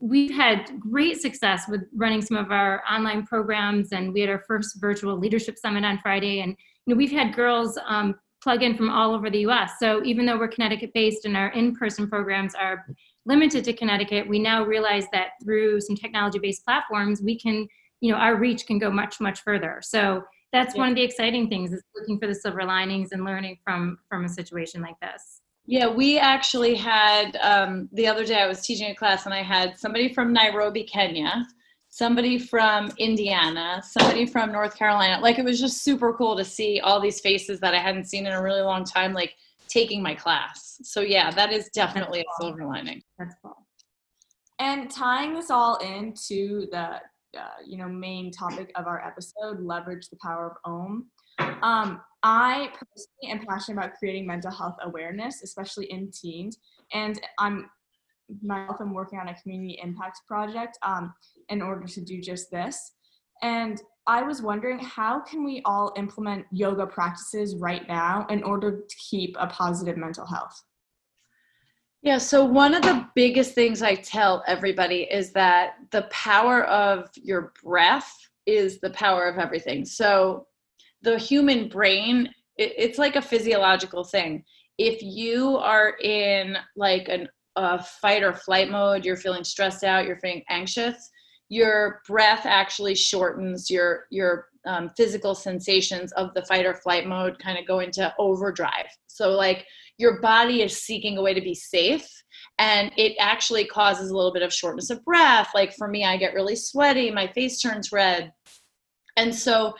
we've 0.00 0.34
had 0.34 0.78
great 0.78 1.20
success 1.20 1.64
with 1.68 1.82
running 1.94 2.22
some 2.22 2.36
of 2.36 2.50
our 2.50 2.82
online 2.90 3.26
programs 3.26 3.92
and 3.92 4.12
we 4.12 4.20
had 4.20 4.30
our 4.30 4.42
first 4.46 4.80
virtual 4.80 5.18
leadership 5.18 5.58
summit 5.58 5.84
on 5.84 5.98
friday 5.98 6.40
and 6.40 6.56
you 6.86 6.94
know 6.94 6.96
we've 6.96 7.10
had 7.10 7.34
girls 7.34 7.78
um, 7.86 8.14
plug 8.42 8.62
in 8.62 8.76
from 8.76 8.88
all 8.90 9.14
over 9.14 9.28
the 9.28 9.40
us 9.40 9.72
so 9.80 10.02
even 10.04 10.24
though 10.24 10.38
we're 10.38 10.48
connecticut 10.48 10.90
based 10.94 11.24
and 11.24 11.36
our 11.36 11.48
in-person 11.48 12.08
programs 12.08 12.54
are 12.54 12.86
limited 13.26 13.64
to 13.64 13.72
connecticut 13.72 14.28
we 14.28 14.38
now 14.38 14.64
realize 14.64 15.06
that 15.12 15.30
through 15.42 15.80
some 15.80 15.96
technology 15.96 16.38
based 16.38 16.64
platforms 16.64 17.20
we 17.20 17.38
can 17.38 17.66
you 18.00 18.12
know 18.12 18.18
our 18.18 18.36
reach 18.36 18.66
can 18.66 18.78
go 18.78 18.90
much 18.90 19.20
much 19.20 19.40
further. 19.40 19.80
So 19.82 20.24
that's 20.52 20.74
yeah. 20.74 20.80
one 20.80 20.88
of 20.90 20.94
the 20.94 21.02
exciting 21.02 21.48
things 21.48 21.72
is 21.72 21.82
looking 21.94 22.18
for 22.18 22.26
the 22.26 22.34
silver 22.34 22.64
linings 22.64 23.12
and 23.12 23.24
learning 23.24 23.58
from 23.64 23.98
from 24.08 24.24
a 24.24 24.28
situation 24.28 24.80
like 24.80 24.98
this 25.00 25.37
yeah 25.68 25.86
we 25.86 26.18
actually 26.18 26.74
had 26.74 27.36
um, 27.36 27.88
the 27.92 28.06
other 28.06 28.24
day 28.24 28.40
i 28.40 28.46
was 28.46 28.62
teaching 28.62 28.90
a 28.90 28.94
class 28.94 29.26
and 29.26 29.34
i 29.34 29.42
had 29.42 29.78
somebody 29.78 30.12
from 30.12 30.32
nairobi 30.32 30.82
kenya 30.82 31.46
somebody 31.90 32.38
from 32.38 32.90
indiana 32.98 33.82
somebody 33.86 34.26
from 34.26 34.50
north 34.50 34.76
carolina. 34.76 35.20
Like 35.22 35.38
it 35.38 35.44
was 35.44 35.60
just 35.60 35.84
super 35.84 36.12
cool 36.14 36.36
to 36.36 36.44
see 36.44 36.80
all 36.80 37.00
these 37.00 37.20
faces 37.20 37.60
that 37.60 37.74
i 37.74 37.78
hadn't 37.78 38.04
seen 38.04 38.26
in 38.26 38.32
a 38.32 38.42
really 38.42 38.62
long 38.62 38.84
time 38.84 39.12
like 39.12 39.34
taking 39.68 40.02
my 40.02 40.14
class. 40.14 40.80
So 40.82 41.00
yeah 41.00 41.30
that 41.30 41.52
is 41.52 41.68
definitely 41.74 42.24
cool. 42.40 42.48
a 42.48 42.50
silver 42.50 42.66
lining. 42.66 43.02
That's 43.18 43.34
cool. 43.42 43.66
And 44.58 44.90
tying 44.90 45.34
this 45.34 45.50
all 45.50 45.76
into 45.76 46.66
the 46.70 47.00
uh, 47.38 47.58
you 47.64 47.76
know 47.76 47.88
main 47.88 48.32
topic 48.32 48.72
of 48.74 48.86
our 48.86 49.04
episode 49.06 49.60
leverage 49.60 50.08
the 50.08 50.16
power 50.22 50.46
of 50.46 50.72
om 50.72 51.06
um, 51.62 52.00
i 52.22 52.68
personally 52.72 53.30
am 53.30 53.46
passionate 53.46 53.78
about 53.78 53.94
creating 53.98 54.26
mental 54.26 54.50
health 54.50 54.76
awareness 54.82 55.42
especially 55.42 55.86
in 55.86 56.10
teens 56.10 56.58
and 56.92 57.20
i'm 57.38 57.68
myself 58.42 58.76
i'm 58.80 58.92
working 58.92 59.18
on 59.18 59.28
a 59.28 59.40
community 59.40 59.78
impact 59.82 60.20
project 60.26 60.78
um, 60.82 61.14
in 61.48 61.62
order 61.62 61.86
to 61.86 62.00
do 62.00 62.20
just 62.20 62.50
this 62.50 62.92
and 63.42 63.80
i 64.06 64.22
was 64.22 64.42
wondering 64.42 64.78
how 64.78 65.20
can 65.20 65.44
we 65.44 65.62
all 65.64 65.92
implement 65.96 66.44
yoga 66.50 66.86
practices 66.86 67.56
right 67.56 67.86
now 67.88 68.26
in 68.30 68.42
order 68.42 68.82
to 68.88 68.96
keep 68.96 69.36
a 69.38 69.46
positive 69.46 69.96
mental 69.96 70.26
health 70.26 70.62
yeah, 72.02 72.18
so 72.18 72.44
one 72.44 72.74
of 72.74 72.82
the 72.82 73.06
biggest 73.14 73.54
things 73.54 73.82
I 73.82 73.96
tell 73.96 74.44
everybody 74.46 75.02
is 75.10 75.32
that 75.32 75.74
the 75.90 76.02
power 76.02 76.64
of 76.64 77.10
your 77.16 77.52
breath 77.62 78.14
is 78.46 78.78
the 78.78 78.90
power 78.90 79.26
of 79.26 79.38
everything. 79.38 79.84
So 79.84 80.46
the 81.02 81.18
human 81.18 81.68
brain, 81.68 82.28
it's 82.56 82.98
like 82.98 83.16
a 83.16 83.22
physiological 83.22 84.04
thing. 84.04 84.44
If 84.78 85.02
you 85.02 85.56
are 85.58 85.96
in 86.02 86.56
like 86.76 87.08
an, 87.08 87.28
a 87.56 87.82
fight 87.82 88.22
or 88.22 88.32
flight 88.32 88.70
mode, 88.70 89.04
you're 89.04 89.16
feeling 89.16 89.44
stressed 89.44 89.84
out, 89.84 90.06
you're 90.06 90.18
feeling 90.18 90.42
anxious, 90.48 91.10
your 91.48 92.00
breath 92.06 92.44
actually 92.44 92.94
shortens 92.94 93.70
your 93.70 94.04
your 94.10 94.46
um, 94.66 94.90
physical 94.96 95.34
sensations 95.34 96.12
of 96.12 96.34
the 96.34 96.44
fight 96.44 96.66
or 96.66 96.74
flight 96.74 97.06
mode 97.06 97.38
kind 97.38 97.58
of 97.58 97.66
go 97.66 97.78
into 97.78 98.12
overdrive. 98.18 98.86
So 99.06 99.30
like 99.30 99.64
your 99.98 100.20
body 100.20 100.62
is 100.62 100.82
seeking 100.82 101.16
a 101.16 101.22
way 101.22 101.34
to 101.34 101.40
be 101.40 101.54
safe 101.54 102.08
and 102.58 102.92
it 102.96 103.16
actually 103.18 103.64
causes 103.64 104.10
a 104.10 104.16
little 104.16 104.32
bit 104.32 104.42
of 104.42 104.52
shortness 104.52 104.90
of 104.90 105.04
breath 105.04 105.50
like 105.54 105.74
for 105.74 105.88
me 105.88 106.04
i 106.04 106.16
get 106.16 106.34
really 106.34 106.56
sweaty 106.56 107.10
my 107.10 107.26
face 107.26 107.60
turns 107.60 107.92
red 107.92 108.32
and 109.16 109.34
so 109.34 109.74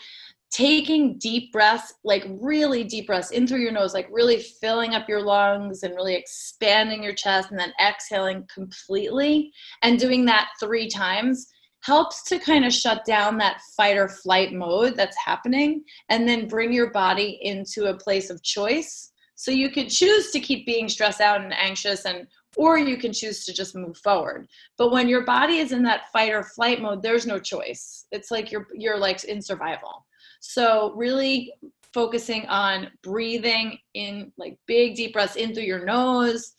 taking 0.51 1.19
deep 1.19 1.53
breaths 1.53 1.93
like 2.05 2.25
really 2.41 2.83
deep 2.83 3.07
breaths 3.07 3.31
in 3.31 3.47
through 3.47 3.61
your 3.61 3.73
nose 3.73 3.93
like 3.93 4.09
really 4.11 4.39
filling 4.39 4.95
up 4.95 5.09
your 5.09 5.21
lungs 5.21 5.83
and 5.83 5.95
really 5.95 6.15
expanding 6.15 7.03
your 7.03 7.13
chest 7.13 7.51
and 7.51 7.61
then 7.61 7.73
exhaling 7.81 8.47
completely 8.53 9.53
and 9.83 9.99
doing 9.99 10.25
that 10.25 10.49
three 10.59 10.89
times 10.89 11.49
helps 11.81 12.25
to 12.25 12.39
kind 12.39 12.65
of 12.65 12.73
shut 12.73 13.05
down 13.05 13.37
that 13.37 13.61
fight 13.77 13.97
or 13.97 14.09
flight 14.09 14.53
mode 14.53 14.97
that's 14.97 15.17
happening 15.23 15.83
and 16.09 16.27
then 16.27 16.49
bring 16.49 16.73
your 16.73 16.91
body 16.91 17.39
into 17.43 17.85
a 17.87 17.99
place 17.99 18.31
of 18.31 18.43
choice 18.43 19.13
so 19.35 19.53
you 19.53 19.71
could 19.71 19.89
choose 19.89 20.31
to 20.33 20.41
keep 20.41 20.67
being 20.67 20.89
stressed 20.89 21.21
out 21.21 21.41
and 21.41 21.55
anxious 21.55 22.05
and 22.07 22.27
or 22.57 22.77
you 22.77 22.97
can 22.97 23.13
choose 23.13 23.45
to 23.45 23.53
just 23.53 23.77
move 23.77 23.97
forward. 23.99 24.49
But 24.77 24.91
when 24.91 25.09
your 25.09 25.25
body 25.25 25.59
is 25.59 25.71
in 25.71 25.83
that 25.85 26.11
fight 26.13 26.33
or 26.33 26.43
flight 26.43 26.83
mode, 26.83 27.03
there's 27.03 27.27
no 27.27 27.39
choice. 27.39 28.07
It's 28.11 28.31
like 28.31 28.51
you're 28.51 28.67
you're 28.75 28.99
like 28.99 29.23
in 29.25 29.41
survival. 29.41 30.05
So 30.41 30.93
really 30.95 31.53
focusing 31.93 32.47
on 32.47 32.91
breathing 33.03 33.79
in 33.95 34.33
like 34.37 34.59
big 34.67 34.95
deep 34.95 35.13
breaths 35.13 35.37
in 35.37 35.55
through 35.55 35.65
your 35.65 35.85
nose 35.85 36.53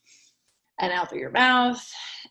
and 0.80 0.92
out 0.92 1.10
through 1.10 1.20
your 1.20 1.32
mouth 1.32 1.86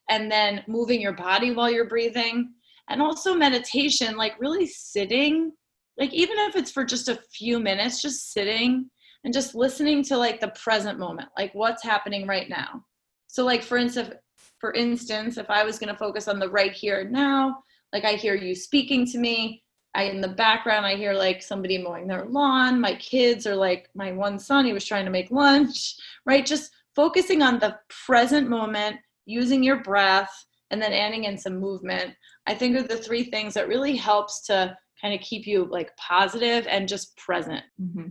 and 0.09 0.31
then 0.31 0.65
moving 0.67 1.01
your 1.01 1.13
body 1.13 1.53
while 1.53 1.71
you're 1.71 1.89
breathing 1.89 2.53
and 2.89 3.01
also 3.01 3.35
meditation 3.35 4.17
like 4.17 4.35
really 4.41 4.67
sitting 4.67 5.53
like 5.99 6.13
even 6.13 6.37
if 6.39 6.57
it's 6.57 6.71
for 6.71 6.85
just 6.85 7.09
a 7.09 7.21
few 7.33 7.61
minutes 7.61 8.03
just 8.03 8.33
sitting 8.33 8.89
and 9.25 9.35
just 9.35 9.55
listening 9.55 10.03
to 10.03 10.17
like 10.17 10.41
the 10.41 10.49
present 10.49 10.99
moment 10.99 11.29
like 11.37 11.55
what's 11.55 11.83
happening 11.83 12.27
right 12.27 12.49
now. 12.49 12.85
So 13.27 13.45
like 13.45 13.63
for 13.63 13.77
instance 13.77 14.15
for 14.59 14.73
instance 14.75 15.39
if 15.39 15.49
i 15.51 15.65
was 15.65 15.79
going 15.79 15.93
to 15.93 15.99
focus 15.99 16.29
on 16.29 16.39
the 16.39 16.49
right 16.49 16.73
here 16.73 17.01
and 17.01 17.13
now 17.13 17.57
like 17.93 18.05
i 18.05 18.13
hear 18.13 18.35
you 18.35 18.55
speaking 18.55 19.07
to 19.07 19.19
me 19.19 19.63
i 19.95 20.05
in 20.05 20.21
the 20.21 20.29
background 20.29 20.87
i 20.87 20.95
hear 20.95 21.13
like 21.13 21.43
somebody 21.43 21.79
mowing 21.79 22.07
their 22.07 22.25
lawn 22.27 22.81
my 22.81 22.95
kids 22.97 23.47
are 23.47 23.57
like 23.57 23.89
my 23.95 24.13
one 24.13 24.39
son 24.39 24.65
he 24.65 24.73
was 24.73 24.85
trying 24.85 25.05
to 25.05 25.11
make 25.11 25.31
lunch 25.31 25.95
right 26.27 26.47
just 26.47 26.71
focusing 26.95 27.43
on 27.43 27.59
the 27.59 27.77
present 28.07 28.49
moment 28.49 28.97
using 29.27 29.63
your 29.63 29.83
breath 29.83 30.47
and 30.71 30.81
then 30.81 30.93
adding 30.93 31.25
in 31.25 31.37
some 31.39 31.59
movement 31.59 32.15
i 32.47 32.55
think 32.55 32.77
are 32.77 32.83
the 32.83 32.97
three 32.97 33.25
things 33.25 33.55
that 33.55 33.69
really 33.69 33.97
helps 33.97 34.43
to 34.43 34.77
kind 35.01 35.15
of 35.15 35.21
keep 35.21 35.47
you 35.47 35.67
like 35.71 35.97
positive 35.97 36.67
and 36.69 36.89
just 36.89 37.17
present 37.17 37.63
mm-hmm. 37.81 38.11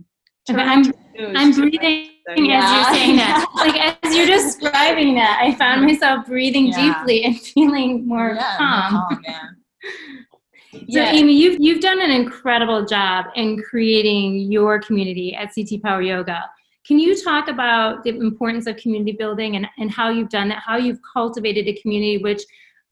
I'm, 0.56 0.92
I'm 1.18 1.52
breathing 1.52 2.10
yeah. 2.36 2.62
as 2.62 2.72
you're 2.72 2.94
saying 2.94 3.16
that. 3.16 3.46
Like 3.54 3.98
as 4.04 4.16
you're 4.16 4.26
describing 4.26 5.14
that, 5.16 5.40
I 5.42 5.54
found 5.54 5.84
myself 5.84 6.26
breathing 6.26 6.68
yeah. 6.68 6.94
deeply 7.00 7.24
and 7.24 7.38
feeling 7.38 8.06
more 8.06 8.34
yeah, 8.34 8.56
calm. 8.56 9.22
so. 10.72 11.00
Amy, 11.00 11.34
you've 11.34 11.58
you've 11.60 11.80
done 11.80 12.00
an 12.00 12.10
incredible 12.10 12.84
job 12.84 13.26
in 13.36 13.62
creating 13.62 14.52
your 14.52 14.80
community 14.80 15.34
at 15.34 15.54
CT 15.54 15.82
Power 15.82 16.02
Yoga. 16.02 16.44
Can 16.86 16.98
you 16.98 17.22
talk 17.22 17.48
about 17.48 18.04
the 18.04 18.10
importance 18.10 18.66
of 18.66 18.76
community 18.76 19.12
building 19.12 19.56
and, 19.56 19.66
and 19.76 19.90
how 19.90 20.08
you've 20.08 20.30
done 20.30 20.48
that, 20.48 20.62
how 20.64 20.76
you've 20.76 21.00
cultivated 21.12 21.68
a 21.68 21.78
community 21.80 22.18
which 22.18 22.42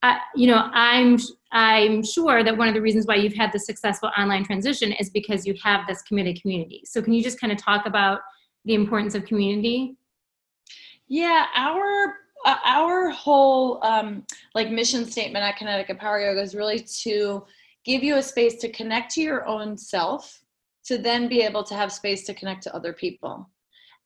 uh, 0.03 0.15
you 0.35 0.47
know, 0.47 0.69
I'm 0.73 1.17
I'm 1.51 2.03
sure 2.03 2.43
that 2.43 2.55
one 2.55 2.67
of 2.67 2.73
the 2.73 2.81
reasons 2.81 3.07
why 3.07 3.15
you've 3.15 3.33
had 3.33 3.51
the 3.51 3.59
successful 3.59 4.11
online 4.17 4.43
transition 4.43 4.91
is 4.93 5.09
because 5.09 5.45
you 5.45 5.55
have 5.63 5.87
this 5.87 6.01
committed 6.01 6.41
community. 6.41 6.81
So 6.85 7.01
can 7.01 7.13
you 7.13 7.23
just 7.23 7.39
kind 7.39 7.51
of 7.51 7.57
talk 7.57 7.85
about 7.85 8.19
the 8.65 8.73
importance 8.73 9.15
of 9.15 9.25
community? 9.25 9.95
Yeah, 11.07 11.45
our 11.55 12.15
uh, 12.45 12.57
our 12.65 13.09
whole 13.09 13.83
um, 13.83 14.25
like 14.53 14.69
mission 14.69 15.05
statement 15.05 15.43
at 15.43 15.57
Connecticut 15.57 15.97
Power 15.97 16.19
Yoga 16.19 16.41
is 16.41 16.53
really 16.53 16.79
to 16.79 17.45
give 17.87 18.03
you 18.03 18.17
a 18.17 18.21
space 18.21 18.57
to 18.57 18.69
connect 18.71 19.13
to 19.13 19.21
your 19.21 19.47
own 19.47 19.77
self, 19.77 20.43
to 20.85 20.99
then 20.99 21.27
be 21.27 21.41
able 21.41 21.63
to 21.63 21.73
have 21.73 21.91
space 21.91 22.25
to 22.25 22.33
connect 22.33 22.61
to 22.63 22.75
other 22.75 22.93
people. 22.93 23.49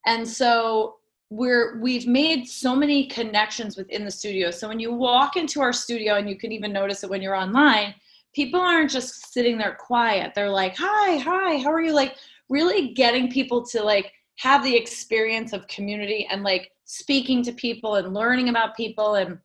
And 0.05 0.25
so 0.25 0.97
we're 1.31 1.79
we've 1.79 2.07
made 2.07 2.47
so 2.47 2.75
many 2.75 3.07
connections 3.07 3.75
within 3.75 4.05
the 4.05 4.11
studio. 4.11 4.51
So 4.51 4.67
when 4.67 4.79
you 4.79 4.93
walk 4.93 5.35
into 5.35 5.61
our 5.61 5.73
studio 5.73 6.15
and 6.15 6.29
you 6.29 6.37
can 6.37 6.51
even 6.51 6.71
notice 6.71 7.03
it 7.03 7.09
when 7.09 7.21
you're 7.21 7.35
online 7.35 7.95
people 8.33 8.61
aren't 8.61 8.91
just 8.91 9.33
sitting 9.33 9.57
there 9.57 9.77
quiet. 9.79 10.33
They're 10.33 10.49
like 10.49 10.75
hi 10.77 11.17
hi 11.17 11.57
how 11.57 11.71
are 11.71 11.81
you? 11.81 11.93
Like 11.93 12.15
really 12.49 12.89
getting 12.93 13.31
people 13.31 13.65
to 13.67 13.83
like 13.83 14.11
have 14.37 14.63
the 14.63 14.75
experience 14.75 15.53
of 15.53 15.67
community 15.67 16.27
and 16.29 16.43
like 16.43 16.71
speaking 16.85 17.43
to 17.43 17.51
people 17.53 17.95
and 17.95 18.13
learning 18.13 18.49
about 18.49 18.75
people 18.75 19.15
and 19.15 19.37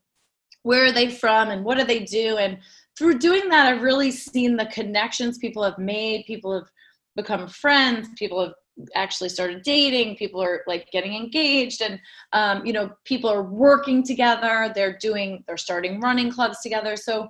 where 0.63 0.85
are 0.85 0.93
they 0.93 1.09
from 1.09 1.51
and 1.51 1.65
what 1.65 1.79
do 1.79 1.85
they 1.85 2.01
do 2.01 2.39
and 2.39 2.59
through 2.97 3.19
doing 3.19 3.49
that 3.49 3.73
i've 3.73 3.83
really 3.83 4.11
seen 4.11 4.57
the 4.57 4.67
connections 4.67 5.39
people 5.39 5.63
have 5.63 5.79
made. 5.79 6.25
People 6.27 6.53
have 6.53 6.69
become 7.17 7.49
friends. 7.49 8.09
People 8.17 8.43
have 8.43 8.55
actually 8.95 9.31
started 9.31 9.63
dating. 9.63 10.17
People 10.17 10.43
are 10.43 10.63
like 10.67 10.91
getting 10.91 11.15
engaged 11.15 11.81
and 11.81 11.99
um, 12.33 12.65
you 12.67 12.73
know 12.73 12.91
people 13.05 13.31
are 13.31 13.43
working 13.43 14.03
together. 14.03 14.71
They're 14.75 14.99
doing 14.99 15.43
they're 15.47 15.57
starting 15.57 16.01
running 16.01 16.31
clubs 16.31 16.61
together. 16.61 16.97
So 16.97 17.29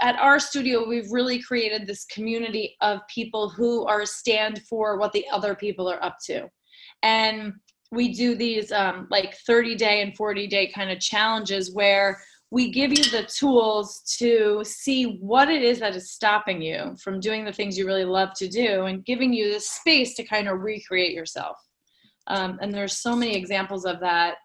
at 0.00 0.16
our 0.16 0.38
studio 0.38 0.88
we've 0.88 1.10
really 1.10 1.40
created 1.40 1.86
this 1.86 2.04
community 2.06 2.76
of 2.80 3.00
people 3.08 3.48
who 3.48 3.84
are 3.86 4.04
stand 4.06 4.62
for 4.68 4.98
what 4.98 5.12
the 5.12 5.24
other 5.32 5.54
people 5.54 5.88
are 5.90 6.02
up 6.02 6.18
to. 6.26 6.48
And 7.02 7.54
we 7.92 8.12
do 8.12 8.34
these 8.34 8.72
um, 8.72 9.06
like 9.10 9.36
30 9.46 9.76
day 9.76 10.02
and 10.02 10.16
40 10.16 10.48
day 10.48 10.72
kind 10.72 10.90
of 10.90 10.98
challenges 10.98 11.72
where 11.72 12.20
we 12.50 12.70
give 12.70 12.90
you 12.90 13.04
the 13.10 13.24
tools 13.24 14.02
to 14.18 14.62
see 14.64 15.18
what 15.20 15.48
it 15.48 15.62
is 15.62 15.80
that 15.80 15.96
is 15.96 16.12
stopping 16.12 16.62
you 16.62 16.96
from 17.02 17.18
doing 17.18 17.44
the 17.44 17.52
things 17.52 17.76
you 17.76 17.86
really 17.86 18.04
love 18.04 18.30
to 18.36 18.48
do 18.48 18.84
and 18.84 19.04
giving 19.04 19.32
you 19.32 19.52
the 19.52 19.60
space 19.60 20.14
to 20.14 20.22
kind 20.22 20.48
of 20.48 20.60
recreate 20.60 21.12
yourself. 21.12 21.56
Um, 22.28 22.58
and 22.62 22.72
there's 22.72 22.98
so 22.98 23.16
many 23.16 23.34
examples 23.34 23.84
of 23.84 24.00
that 24.00 24.36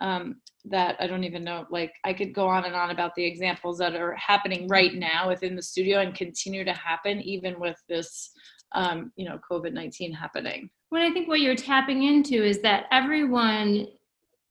um, 0.00 0.40
that 0.66 0.96
i 1.00 1.06
don't 1.06 1.24
even 1.24 1.42
know 1.42 1.64
like 1.70 1.92
i 2.04 2.12
could 2.12 2.34
go 2.34 2.46
on 2.46 2.64
and 2.64 2.74
on 2.74 2.90
about 2.90 3.14
the 3.14 3.24
examples 3.24 3.78
that 3.78 3.94
are 3.94 4.14
happening 4.14 4.68
right 4.68 4.94
now 4.94 5.28
within 5.28 5.56
the 5.56 5.62
studio 5.62 6.00
and 6.00 6.14
continue 6.14 6.64
to 6.64 6.72
happen 6.72 7.20
even 7.22 7.58
with 7.58 7.76
this 7.88 8.30
um, 8.72 9.10
you 9.16 9.28
know 9.28 9.38
covid-19 9.50 10.14
happening. 10.14 10.70
Well 10.90 11.08
i 11.08 11.12
think 11.12 11.28
what 11.28 11.40
you're 11.40 11.56
tapping 11.56 12.02
into 12.02 12.44
is 12.44 12.60
that 12.60 12.84
everyone 12.92 13.86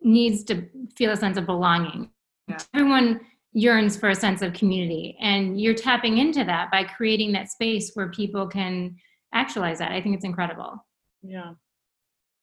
needs 0.01 0.43
to 0.45 0.65
feel 0.95 1.11
a 1.11 1.15
sense 1.15 1.37
of 1.37 1.45
belonging 1.45 2.09
yeah. 2.49 2.57
everyone 2.73 3.21
yearns 3.53 3.97
for 3.97 4.09
a 4.09 4.15
sense 4.15 4.41
of 4.41 4.53
community 4.53 5.17
and 5.19 5.59
you're 5.59 5.73
tapping 5.73 6.17
into 6.17 6.43
that 6.43 6.69
by 6.71 6.83
creating 6.83 7.31
that 7.31 7.49
space 7.49 7.91
where 7.93 8.09
people 8.09 8.47
can 8.47 8.95
actualize 9.33 9.79
that. 9.79 9.91
I 9.91 10.01
think 10.01 10.15
it's 10.15 10.25
incredible. 10.25 10.85
Yeah. 11.23 11.53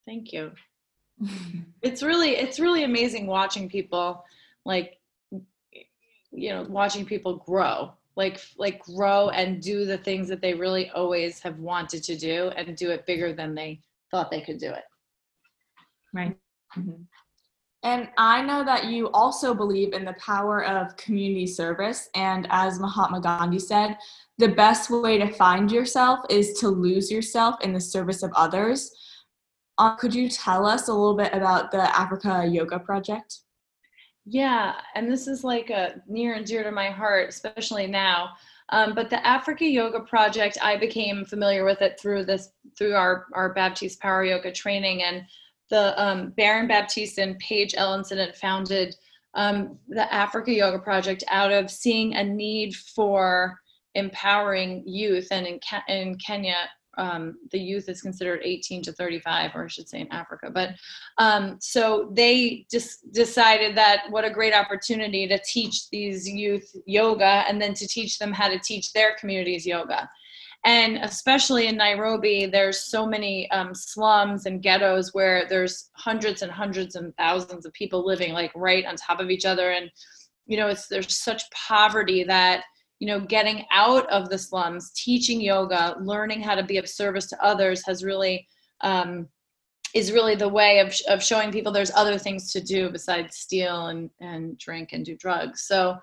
Thank 0.06 0.32
you. 0.32 0.52
It's 1.82 2.02
really 2.02 2.30
it's 2.30 2.58
really 2.58 2.82
amazing 2.82 3.28
watching 3.28 3.68
people 3.68 4.24
like 4.64 4.98
you 6.32 6.50
know 6.50 6.66
watching 6.68 7.06
people 7.06 7.36
grow 7.36 7.92
like 8.16 8.40
like 8.56 8.82
grow 8.82 9.28
and 9.28 9.62
do 9.62 9.84
the 9.84 9.98
things 9.98 10.26
that 10.28 10.40
they 10.40 10.54
really 10.54 10.90
always 10.90 11.38
have 11.40 11.58
wanted 11.58 12.02
to 12.04 12.16
do 12.16 12.50
and 12.56 12.76
do 12.76 12.90
it 12.90 13.06
bigger 13.06 13.32
than 13.32 13.54
they 13.54 13.80
thought 14.10 14.30
they 14.30 14.40
could 14.40 14.58
do 14.58 14.70
it. 14.70 14.84
Right. 16.12 16.36
Mm-hmm. 16.76 17.02
And 17.86 18.08
I 18.18 18.42
know 18.42 18.64
that 18.64 18.86
you 18.86 19.10
also 19.12 19.54
believe 19.54 19.92
in 19.92 20.04
the 20.04 20.14
power 20.14 20.64
of 20.64 20.96
community 20.96 21.46
service. 21.46 22.08
And 22.16 22.48
as 22.50 22.80
Mahatma 22.80 23.20
Gandhi 23.20 23.60
said, 23.60 23.96
the 24.38 24.48
best 24.48 24.90
way 24.90 25.18
to 25.18 25.32
find 25.32 25.70
yourself 25.70 26.18
is 26.28 26.54
to 26.54 26.68
lose 26.68 27.12
yourself 27.12 27.54
in 27.62 27.72
the 27.72 27.80
service 27.80 28.24
of 28.24 28.32
others. 28.34 28.90
Uh, 29.78 29.94
could 29.94 30.12
you 30.12 30.28
tell 30.28 30.66
us 30.66 30.88
a 30.88 30.92
little 30.92 31.16
bit 31.16 31.32
about 31.32 31.70
the 31.70 31.96
Africa 31.96 32.44
Yoga 32.44 32.80
Project? 32.80 33.42
Yeah, 34.24 34.74
and 34.96 35.08
this 35.08 35.28
is 35.28 35.44
like 35.44 35.70
a 35.70 36.02
near 36.08 36.34
and 36.34 36.44
dear 36.44 36.64
to 36.64 36.72
my 36.72 36.90
heart, 36.90 37.28
especially 37.28 37.86
now. 37.86 38.30
Um, 38.70 38.96
but 38.96 39.10
the 39.10 39.24
Africa 39.24 39.64
Yoga 39.64 40.00
Project, 40.00 40.58
I 40.60 40.76
became 40.76 41.24
familiar 41.24 41.64
with 41.64 41.82
it 41.82 42.00
through 42.00 42.24
this 42.24 42.48
through 42.76 42.94
our 42.94 43.26
our 43.32 43.54
Baptiste 43.54 44.00
Power 44.00 44.24
Yoga 44.24 44.50
training, 44.50 45.04
and 45.04 45.22
the 45.70 46.00
um, 46.02 46.30
Baron 46.36 46.68
Baptiste 46.68 47.18
and 47.18 47.38
Paige 47.38 47.74
Elenson 47.74 48.18
had 48.18 48.36
founded 48.36 48.94
um, 49.34 49.78
the 49.88 50.12
Africa 50.12 50.52
Yoga 50.52 50.78
Project 50.78 51.24
out 51.28 51.52
of 51.52 51.70
seeing 51.70 52.14
a 52.14 52.24
need 52.24 52.74
for 52.74 53.60
empowering 53.94 54.82
youth. 54.86 55.28
And 55.30 55.46
in, 55.46 55.58
Ke- 55.58 55.88
in 55.88 56.16
Kenya, 56.16 56.68
um, 56.98 57.36
the 57.52 57.58
youth 57.58 57.88
is 57.88 58.00
considered 58.00 58.40
18 58.42 58.82
to 58.84 58.92
35, 58.92 59.50
or 59.54 59.64
I 59.64 59.68
should 59.68 59.88
say 59.88 60.00
in 60.00 60.12
Africa. 60.12 60.50
But 60.50 60.70
um, 61.18 61.58
so 61.60 62.10
they 62.14 62.66
just 62.70 63.12
decided 63.12 63.76
that 63.76 64.04
what 64.08 64.24
a 64.24 64.30
great 64.30 64.54
opportunity 64.54 65.26
to 65.28 65.38
teach 65.44 65.90
these 65.90 66.28
youth 66.28 66.74
yoga 66.86 67.44
and 67.48 67.60
then 67.60 67.74
to 67.74 67.86
teach 67.86 68.18
them 68.18 68.32
how 68.32 68.48
to 68.48 68.58
teach 68.58 68.92
their 68.92 69.14
communities 69.16 69.66
yoga 69.66 70.08
and 70.66 70.98
especially 70.98 71.68
in 71.68 71.76
nairobi 71.76 72.44
there's 72.44 72.90
so 72.90 73.06
many 73.06 73.48
um, 73.52 73.72
slums 73.74 74.44
and 74.44 74.62
ghettos 74.62 75.14
where 75.14 75.46
there's 75.48 75.90
hundreds 75.94 76.42
and 76.42 76.52
hundreds 76.52 76.96
and 76.96 77.16
thousands 77.16 77.64
of 77.64 77.72
people 77.72 78.04
living 78.04 78.32
like 78.32 78.52
right 78.54 78.84
on 78.84 78.96
top 78.96 79.20
of 79.20 79.30
each 79.30 79.46
other. 79.46 79.70
And 79.70 79.90
you 80.46 80.56
know 80.56 80.68
it's 80.68 80.88
there's 80.88 81.16
such 81.16 81.42
poverty 81.50 82.24
that 82.24 82.64
you 82.98 83.06
know 83.06 83.20
getting 83.20 83.64
out 83.72 84.08
of 84.10 84.28
the 84.28 84.38
slums 84.38 84.90
teaching 84.92 85.40
yoga 85.40 85.96
learning 86.00 86.40
how 86.42 86.54
to 86.54 86.62
be 86.62 86.78
of 86.78 86.88
service 86.88 87.26
to 87.28 87.44
others 87.44 87.84
has 87.86 88.04
really 88.04 88.46
um, 88.82 89.28
is 89.94 90.12
really 90.12 90.34
the 90.34 90.48
way 90.48 90.80
of, 90.80 90.94
of 91.08 91.22
showing 91.22 91.50
people 91.50 91.72
there's 91.72 91.90
other 91.92 92.18
things 92.18 92.52
to 92.52 92.60
do 92.60 92.90
besides 92.90 93.36
steal 93.36 93.86
and, 93.86 94.10
and 94.20 94.58
drink 94.58 94.90
and 94.92 95.04
do 95.04 95.16
drugs. 95.16 95.62
So 95.62 95.96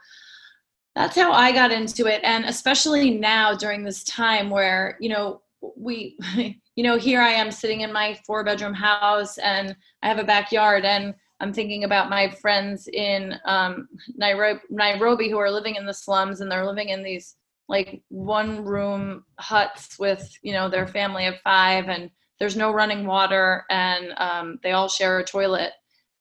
that's 0.96 1.16
how 1.16 1.32
I 1.32 1.52
got 1.52 1.72
into 1.72 2.06
it. 2.06 2.22
And 2.24 2.46
especially 2.46 3.12
now 3.12 3.56
during 3.56 3.84
this 3.84 4.04
time 4.04 4.50
where, 4.50 4.98
you 5.00 5.10
know, 5.10 5.42
we, 5.76 6.18
you 6.76 6.84
know, 6.84 6.98
here 6.98 7.22
I 7.22 7.30
am 7.30 7.52
sitting 7.52 7.82
in 7.82 7.92
my 7.92 8.20
four 8.26 8.44
bedroom 8.44 8.74
house 8.74 9.38
and 9.40 9.76
I 10.04 10.08
have 10.08 10.20
a 10.20 10.24
backyard 10.24 10.86
and 10.86 11.16
I'm 11.40 11.54
thinking 11.54 11.84
about 11.84 12.10
my 12.10 12.30
friends 12.30 12.88
in 12.88 13.36
um, 13.46 13.88
Nairobi, 14.16 15.30
who 15.30 15.38
are 15.38 15.52
living 15.52 15.76
in 15.76 15.86
the 15.86 15.94
slums 15.94 16.42
and 16.42 16.52
they're 16.52 16.66
living 16.66 16.90
in 16.90 17.04
these 17.04 17.36
like 17.68 18.02
one 18.10 18.64
room 18.64 19.26
huts 19.40 19.98
with, 19.98 20.30
you 20.42 20.54
know, 20.54 20.70
their 20.70 20.88
family 20.88 21.26
of 21.26 21.40
five 21.42 21.90
and 21.90 22.10
there's 22.40 22.56
no 22.56 22.72
running 22.72 23.06
water 23.06 23.66
and 23.70 24.14
um, 24.18 24.60
they 24.64 24.72
all 24.72 24.88
share 24.88 25.20
a 25.20 25.24
toilet. 25.24 25.72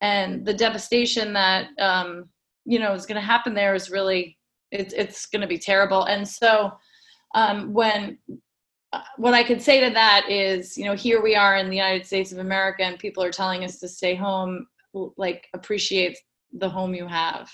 And 0.00 0.44
the 0.44 0.54
devastation 0.54 1.32
that, 1.34 1.68
um, 1.78 2.28
you 2.64 2.78
know, 2.78 2.92
is 2.92 3.06
going 3.06 3.20
to 3.20 3.26
happen 3.26 3.54
there 3.54 3.74
is 3.74 3.90
really 3.90 4.38
it's 4.72 4.94
it's 4.94 5.26
going 5.26 5.42
to 5.42 5.46
be 5.46 5.58
terrible. 5.58 6.04
And 6.04 6.26
so 6.26 6.72
um, 7.34 7.72
when 7.72 8.18
uh, 8.92 9.02
what 9.16 9.34
I 9.34 9.42
could 9.42 9.62
say 9.62 9.80
to 9.86 9.94
that 9.94 10.28
is, 10.28 10.76
you 10.76 10.84
know, 10.84 10.94
here 10.94 11.22
we 11.22 11.34
are 11.36 11.56
in 11.56 11.70
the 11.70 11.76
United 11.76 12.06
States 12.06 12.32
of 12.32 12.38
America, 12.38 12.82
and 12.82 12.98
people 12.98 13.22
are 13.22 13.30
telling 13.30 13.64
us 13.64 13.78
to 13.78 13.88
stay 13.88 14.14
home. 14.14 14.66
Like 15.16 15.48
appreciate 15.54 16.18
the 16.52 16.68
home 16.68 16.94
you 16.94 17.06
have, 17.06 17.50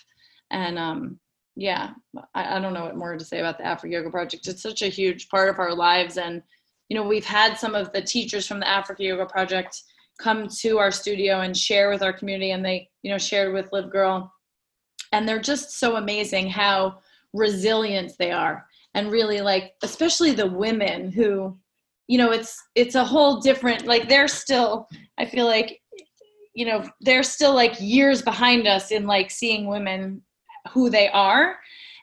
and 0.51 0.77
um, 0.77 1.21
yeah, 1.55 1.91
I, 2.35 2.57
I 2.57 2.61
don't 2.61 2.75
know 2.75 2.85
what 2.85 2.97
more 2.97 3.17
to 3.17 3.25
say 3.25 3.39
about 3.39 3.59
the 3.59 3.67
Africa 3.67 3.95
Yoga 3.95 4.11
Project. 4.11 4.49
It's 4.49 4.63
such 4.63 4.83
a 4.83 4.89
huge 4.89 5.29
part 5.29 5.49
of 5.49 5.61
our 5.61 5.75
lives, 5.75 6.17
and 6.17 6.43
you 6.89 6.97
know, 6.97 7.07
we've 7.07 7.25
had 7.25 7.55
some 7.59 7.75
of 7.75 7.93
the 7.93 8.03
teachers 8.03 8.47
from 8.47 8.61
the 8.61 8.69
Africa 8.69 9.05
Yoga 9.05 9.27
Project 9.27 9.83
come 10.19 10.49
to 10.49 10.79
our 10.79 10.91
studio 10.91 11.41
and 11.41 11.57
share 11.57 11.91
with 11.91 12.03
our 12.03 12.13
community, 12.13 12.51
and 12.51 12.65
they, 12.65 12.89
you 13.03 13.11
know, 13.11 13.19
shared 13.19 13.53
with 13.53 13.73
Live 13.73 13.91
Girl, 13.91 14.33
and 15.13 15.29
they're 15.29 15.41
just 15.41 15.79
so 15.79 15.97
amazing 15.97 16.49
how 16.49 16.99
resilient 17.35 18.13
they 18.19 18.31
are. 18.31 18.67
And 18.95 19.13
really 19.13 19.41
like 19.41 19.75
especially 19.83 20.33
the 20.33 20.47
women 20.47 21.13
who 21.13 21.57
you 22.09 22.19
know 22.19 22.33
it's 22.33 22.57
it's 22.75 22.95
a 22.95 23.05
whole 23.05 23.39
different 23.39 23.87
like 23.87 24.09
they're 24.09 24.27
still 24.27 24.89
i 25.19 25.27
feel 25.27 25.45
like 25.45 25.81
you 26.55 26.65
know 26.65 26.83
they're 27.03 27.23
still 27.23 27.55
like 27.55 27.75
years 27.79 28.23
behind 28.23 28.67
us 28.67 28.91
in 28.91 29.07
like 29.07 29.31
seeing 29.31 29.69
women 29.69 30.21
who 30.73 30.91
they 30.91 31.09
are 31.11 31.59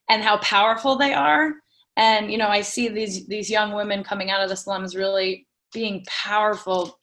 and 0.09 0.23
how 0.23 0.37
powerful 0.37 0.95
they 0.95 1.13
are. 1.13 1.53
And 1.97 2.31
you 2.31 2.37
know 2.37 2.47
i 2.47 2.61
see 2.61 2.87
these 2.87 3.25
these 3.27 3.49
young 3.49 3.73
women 3.73 4.03
coming 4.03 4.29
out 4.29 4.41
of 4.41 4.49
the 4.49 4.55
slums 4.55 4.95
really 4.95 5.47
being 5.73 6.05
powerful 6.07 6.97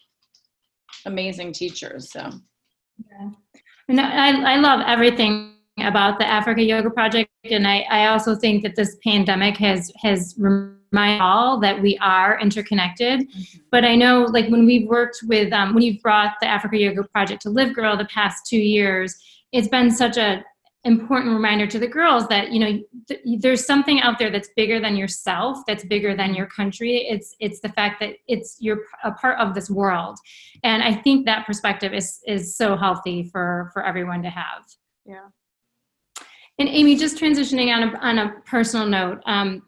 amazing 1.07 1.53
teachers 1.53 2.11
so. 2.13 2.31
Yeah. 3.11 3.31
And 3.89 4.01
i 4.01 4.55
i 4.55 4.57
love 4.57 4.81
everything 4.87 5.52
about 5.79 6.19
the 6.19 6.27
Africa 6.27 6.63
Yoga 6.63 6.91
Project, 6.91 7.31
and 7.45 7.67
I, 7.67 7.81
I 7.91 8.07
also 8.07 8.35
think 8.35 8.63
that 8.63 8.77
this 8.77 8.97
pandemic 9.05 9.57
has 9.57 9.91
has 9.97 10.35
reminded 10.39 11.23
all 11.23 11.59
that 11.61 11.81
we 11.81 11.99
are 11.99 12.39
interconnected. 12.39 13.21
Mm-hmm. 13.21 13.63
But 13.71 13.85
I 13.85 13.97
know, 13.97 14.25
like 14.25 14.49
when 14.49 14.67
we've 14.67 14.87
worked 14.87 15.21
with 15.27 15.53
um, 15.53 15.75
when 15.75 15.83
you've 15.83 16.03
brought 16.03 16.35
the 16.41 16.47
Africa 16.47 16.79
Yoga 16.79 17.05
Project 17.05 17.43
to 17.43 17.51
Live 17.51 17.75
Girl 17.75 17.97
the 17.97 18.05
past 18.07 18.47
two 18.47 18.59
years, 18.59 19.17
it's 19.53 19.69
been 19.69 19.91
such 19.91 20.17
a 20.17 20.45
important 20.85 21.33
reminder 21.33 21.65
to 21.65 21.79
the 21.79 21.87
girls 21.87 22.27
that 22.27 22.51
you 22.51 22.59
know 22.59 22.83
th- 23.07 23.21
there's 23.39 23.65
something 23.65 24.01
out 24.01 24.19
there 24.19 24.31
that's 24.31 24.49
bigger 24.57 24.81
than 24.81 24.97
yourself 24.97 25.59
that's 25.65 25.85
bigger 25.85 26.17
than 26.17 26.35
your 26.35 26.47
country 26.47 27.07
it's 27.09 27.37
it's 27.39 27.61
the 27.61 27.69
fact 27.69 28.01
that 28.01 28.17
it's 28.27 28.57
you're 28.59 28.81
a 29.05 29.13
part 29.13 29.39
of 29.39 29.55
this 29.55 29.71
world 29.71 30.19
and 30.65 30.83
i 30.83 30.93
think 30.93 31.25
that 31.25 31.47
perspective 31.47 31.95
is 31.95 32.21
is 32.27 32.57
so 32.57 32.77
healthy 32.77 33.23
for 33.31 33.71
for 33.73 33.85
everyone 33.87 34.23
to 34.23 34.31
have 34.31 34.65
Yeah. 35.07 35.29
And 36.63 36.71
amy 36.71 36.95
just 36.97 37.17
transitioning 37.19 37.75
on 37.75 37.83
a, 37.83 37.99
on 37.99 38.19
a 38.19 38.35
personal 38.47 38.87
note 38.87 39.21
um, 39.27 39.63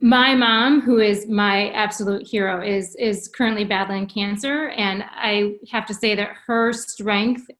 my 0.00 0.34
mom 0.34 0.80
who 0.80 0.98
is 0.98 1.26
my 1.26 1.70
absolute 1.70 2.26
hero 2.26 2.62
is 2.62 2.94
is 2.96 3.28
currently 3.28 3.64
battling 3.64 4.06
cancer 4.06 4.68
and 4.70 5.02
i 5.10 5.54
have 5.70 5.86
to 5.86 5.94
say 5.94 6.14
that 6.14 6.28
her 6.46 6.72
strength 6.72 7.50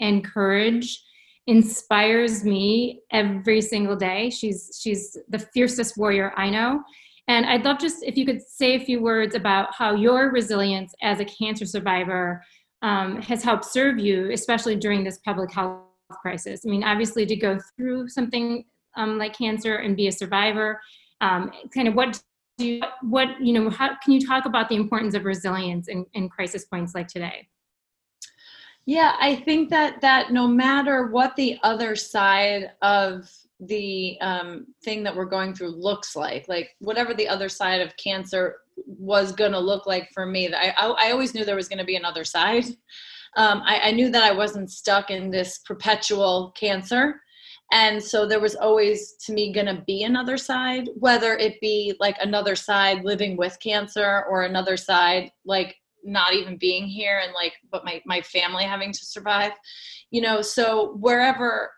and 0.00 0.24
courage 0.24 1.02
inspires 1.48 2.44
me 2.44 3.00
every 3.10 3.62
single 3.62 3.96
day. 3.96 4.28
She's 4.28 4.78
she's 4.80 5.16
the 5.28 5.38
fiercest 5.38 5.96
warrior 5.96 6.32
I 6.36 6.50
know. 6.50 6.82
And 7.26 7.46
I'd 7.46 7.64
love 7.64 7.78
just 7.78 8.02
if 8.02 8.16
you 8.16 8.26
could 8.26 8.42
say 8.42 8.74
a 8.74 8.84
few 8.84 9.00
words 9.00 9.34
about 9.34 9.74
how 9.74 9.94
your 9.94 10.30
resilience 10.30 10.94
as 11.02 11.20
a 11.20 11.24
cancer 11.24 11.64
survivor 11.64 12.44
um, 12.82 13.20
has 13.22 13.42
helped 13.42 13.64
serve 13.64 13.98
you, 13.98 14.30
especially 14.30 14.76
during 14.76 15.02
this 15.04 15.18
public 15.24 15.50
health 15.50 15.87
crisis. 16.08 16.62
I 16.66 16.70
mean, 16.70 16.84
obviously, 16.84 17.26
to 17.26 17.36
go 17.36 17.58
through 17.76 18.08
something 18.08 18.64
um, 18.96 19.18
like 19.18 19.36
cancer 19.36 19.76
and 19.76 19.96
be 19.96 20.08
a 20.08 20.12
survivor, 20.12 20.80
um, 21.20 21.50
kind 21.74 21.88
of 21.88 21.94
what 21.94 22.20
do 22.56 22.66
you, 22.66 22.82
what 23.02 23.28
you 23.40 23.52
know? 23.52 23.70
How 23.70 23.96
can 24.02 24.12
you 24.12 24.26
talk 24.26 24.44
about 24.44 24.68
the 24.68 24.76
importance 24.76 25.14
of 25.14 25.24
resilience 25.24 25.88
in, 25.88 26.04
in 26.14 26.28
crisis 26.28 26.64
points 26.64 26.94
like 26.94 27.08
today? 27.08 27.48
Yeah, 28.86 29.16
I 29.20 29.36
think 29.36 29.68
that 29.70 30.00
that 30.00 30.32
no 30.32 30.48
matter 30.48 31.08
what 31.08 31.36
the 31.36 31.58
other 31.62 31.94
side 31.94 32.72
of 32.82 33.30
the 33.60 34.18
um, 34.20 34.66
thing 34.84 35.02
that 35.02 35.14
we're 35.14 35.26
going 35.26 35.52
through 35.54 35.70
looks 35.70 36.16
like, 36.16 36.48
like 36.48 36.70
whatever 36.78 37.12
the 37.12 37.28
other 37.28 37.48
side 37.48 37.80
of 37.80 37.96
cancer 37.96 38.56
was 38.86 39.32
going 39.32 39.52
to 39.52 39.58
look 39.58 39.86
like 39.86 40.08
for 40.14 40.24
me, 40.24 40.52
I, 40.54 40.72
I, 40.76 41.08
I 41.08 41.10
always 41.10 41.34
knew 41.34 41.44
there 41.44 41.56
was 41.56 41.68
going 41.68 41.80
to 41.80 41.84
be 41.84 41.96
another 41.96 42.24
side. 42.24 42.64
Um, 43.36 43.62
I, 43.64 43.80
I 43.84 43.90
knew 43.92 44.10
that 44.10 44.22
I 44.22 44.32
wasn't 44.32 44.70
stuck 44.70 45.10
in 45.10 45.30
this 45.30 45.58
perpetual 45.58 46.52
cancer. 46.58 47.20
And 47.70 48.02
so 48.02 48.26
there 48.26 48.40
was 48.40 48.56
always 48.56 49.14
to 49.26 49.32
me 49.32 49.52
going 49.52 49.66
to 49.66 49.82
be 49.86 50.04
another 50.04 50.38
side, 50.38 50.88
whether 50.94 51.36
it 51.36 51.60
be 51.60 51.94
like 52.00 52.16
another 52.20 52.56
side 52.56 53.04
living 53.04 53.36
with 53.36 53.58
cancer 53.60 54.24
or 54.30 54.42
another 54.42 54.76
side 54.76 55.30
like 55.44 55.76
not 56.04 56.32
even 56.32 56.56
being 56.56 56.86
here 56.86 57.20
and 57.22 57.32
like 57.34 57.52
but 57.70 57.84
my 57.84 58.00
my 58.06 58.22
family 58.22 58.64
having 58.64 58.92
to 58.92 59.04
survive. 59.04 59.52
You 60.10 60.22
know 60.22 60.40
so 60.40 60.94
wherever 60.94 61.70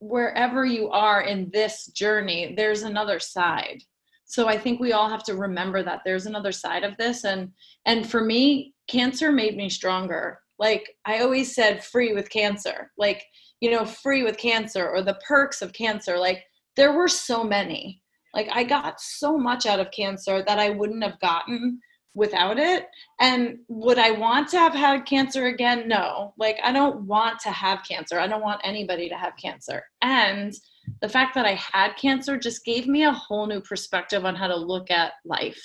wherever 0.00 0.64
you 0.64 0.90
are 0.90 1.22
in 1.22 1.50
this 1.52 1.86
journey 1.86 2.54
there's 2.56 2.82
another 2.82 3.18
side. 3.18 3.82
So 4.26 4.46
i 4.46 4.58
think 4.58 4.78
we 4.78 4.92
all 4.92 5.08
have 5.08 5.24
to 5.24 5.34
remember 5.34 5.82
that 5.82 6.02
there's 6.04 6.26
another 6.26 6.52
side 6.52 6.84
of 6.84 6.96
this. 6.98 7.24
And 7.24 7.52
and 7.86 8.08
for 8.08 8.22
me 8.22 8.74
cancer 8.86 9.32
made 9.32 9.56
me 9.56 9.70
stronger 9.70 10.40
like 10.58 10.88
i 11.04 11.20
always 11.20 11.54
said 11.54 11.84
free 11.84 12.12
with 12.12 12.30
cancer 12.30 12.90
like 12.98 13.24
you 13.60 13.70
know 13.70 13.84
free 13.84 14.22
with 14.22 14.36
cancer 14.36 14.88
or 14.88 15.02
the 15.02 15.18
perks 15.26 15.62
of 15.62 15.72
cancer 15.72 16.18
like 16.18 16.42
there 16.76 16.92
were 16.92 17.08
so 17.08 17.42
many 17.44 18.00
like 18.34 18.48
i 18.52 18.62
got 18.62 19.00
so 19.00 19.36
much 19.36 19.66
out 19.66 19.80
of 19.80 19.90
cancer 19.90 20.42
that 20.46 20.58
i 20.58 20.70
wouldn't 20.70 21.02
have 21.02 21.18
gotten 21.20 21.78
without 22.18 22.58
it. 22.58 22.86
And 23.20 23.58
would 23.68 23.98
I 23.98 24.10
want 24.10 24.48
to 24.48 24.58
have 24.58 24.74
had 24.74 25.06
cancer 25.06 25.46
again? 25.46 25.88
No. 25.88 26.34
Like, 26.36 26.58
I 26.62 26.72
don't 26.72 27.02
want 27.02 27.38
to 27.40 27.50
have 27.50 27.84
cancer. 27.88 28.18
I 28.18 28.26
don't 28.26 28.42
want 28.42 28.60
anybody 28.64 29.08
to 29.08 29.16
have 29.16 29.34
cancer. 29.40 29.84
And 30.02 30.52
the 31.00 31.08
fact 31.08 31.34
that 31.34 31.46
I 31.46 31.54
had 31.54 31.96
cancer 31.96 32.36
just 32.36 32.64
gave 32.64 32.86
me 32.86 33.04
a 33.04 33.12
whole 33.12 33.46
new 33.46 33.60
perspective 33.60 34.24
on 34.24 34.34
how 34.34 34.48
to 34.48 34.56
look 34.56 34.90
at 34.90 35.12
life 35.24 35.64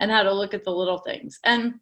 and 0.00 0.10
how 0.10 0.22
to 0.22 0.32
look 0.32 0.52
at 0.52 0.64
the 0.64 0.72
little 0.72 0.98
things. 0.98 1.38
And 1.44 1.74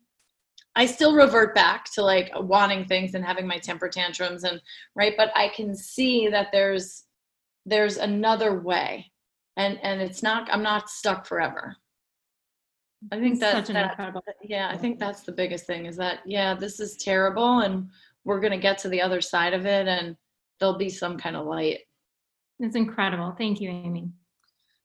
I 0.77 0.87
still 0.87 1.15
revert 1.15 1.55
back 1.55 1.91
to 1.93 2.03
like 2.03 2.31
wanting 2.35 2.85
things 2.85 3.15
and 3.15 3.25
having 3.25 3.47
my 3.47 3.59
temper 3.59 3.89
tantrums 3.89 4.45
and 4.45 4.61
right, 4.95 5.15
but 5.17 5.31
I 5.37 5.49
can 5.49 5.75
see 5.75 6.29
that 6.29 6.49
there's 6.53 7.05
there's 7.67 7.97
another 7.97 8.61
way. 8.61 9.11
And 9.57 9.79
and 9.83 10.01
it's 10.01 10.23
not 10.23 10.49
I'm 10.53 10.63
not 10.63 10.89
stuck 10.89 11.27
forever. 11.27 11.77
I 13.11 13.19
think 13.19 13.41
that, 13.41 13.67
that 13.67 13.91
incredible. 13.91 14.23
yeah, 14.43 14.69
I 14.71 14.77
think 14.77 14.99
that's 14.99 15.23
the 15.23 15.33
biggest 15.33 15.67
thing 15.67 15.87
is 15.87 15.97
that 15.97 16.21
yeah, 16.27 16.55
this 16.55 16.81
is 16.81 16.97
terrible 16.97 17.61
and 17.61 17.89
we're 18.25 18.41
going 18.41 18.53
to 18.53 18.59
get 18.59 18.79
to 18.79 18.89
the 18.89 19.01
other 19.01 19.21
side 19.21 19.55
of 19.55 19.65
it 19.65 19.89
and 19.89 20.17
there'll 20.59 20.77
be 20.77 20.91
some 20.91 21.17
kind 21.17 21.35
of 21.35 21.47
light. 21.47 21.81
It's 22.59 22.77
incredible. 22.77 23.35
Thank 23.39 23.61
you, 23.61 23.71
Amy. 23.71 24.11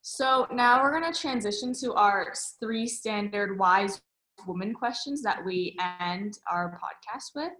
So 0.02 0.48
now 0.52 0.82
we're 0.82 0.98
going 0.98 1.12
to 1.12 1.20
transition 1.20 1.74
to 1.82 1.94
our 1.94 2.34
three 2.60 2.88
standard 2.88 3.60
wise 3.60 4.02
woman 4.48 4.74
questions 4.74 5.22
that 5.24 5.44
we 5.44 5.78
end 6.00 6.40
our 6.52 6.80
podcast 6.80 7.36
with. 7.36 7.54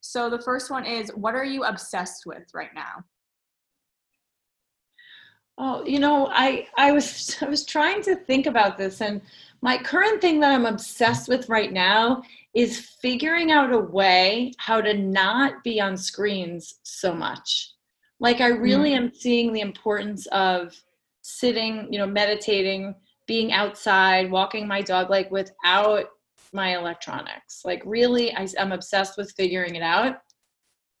So 0.00 0.30
the 0.30 0.40
first 0.40 0.70
one 0.70 0.84
is 0.86 1.10
What 1.14 1.34
are 1.34 1.44
you 1.44 1.64
obsessed 1.64 2.26
with 2.26 2.44
right 2.54 2.74
now? 2.74 3.04
Oh, 5.58 5.84
you 5.86 5.98
know, 5.98 6.28
I 6.32 6.68
I 6.76 6.92
was 6.92 7.36
I 7.42 7.46
was 7.46 7.64
trying 7.64 8.02
to 8.02 8.16
think 8.16 8.46
about 8.46 8.78
this 8.78 9.00
and 9.00 9.20
my 9.62 9.78
current 9.78 10.20
thing 10.20 10.38
that 10.40 10.52
I'm 10.52 10.66
obsessed 10.66 11.28
with 11.28 11.48
right 11.48 11.72
now 11.72 12.22
is 12.54 12.78
figuring 13.00 13.50
out 13.50 13.72
a 13.72 13.78
way 13.78 14.52
how 14.58 14.80
to 14.80 14.94
not 14.94 15.64
be 15.64 15.80
on 15.80 15.96
screens 15.96 16.76
so 16.82 17.14
much. 17.14 17.72
Like 18.20 18.40
I 18.40 18.52
hmm. 18.52 18.60
really 18.60 18.94
am 18.94 19.12
seeing 19.14 19.52
the 19.52 19.60
importance 19.60 20.26
of 20.26 20.74
sitting, 21.22 21.92
you 21.92 21.98
know, 21.98 22.06
meditating, 22.06 22.94
being 23.26 23.52
outside, 23.52 24.30
walking 24.30 24.68
my 24.68 24.82
dog 24.82 25.10
like 25.10 25.30
without 25.30 26.06
my 26.56 26.76
electronics. 26.76 27.60
Like 27.64 27.82
really 27.86 28.34
I, 28.34 28.48
I'm 28.58 28.72
obsessed 28.72 29.16
with 29.16 29.32
figuring 29.36 29.76
it 29.76 29.82
out. 29.82 30.16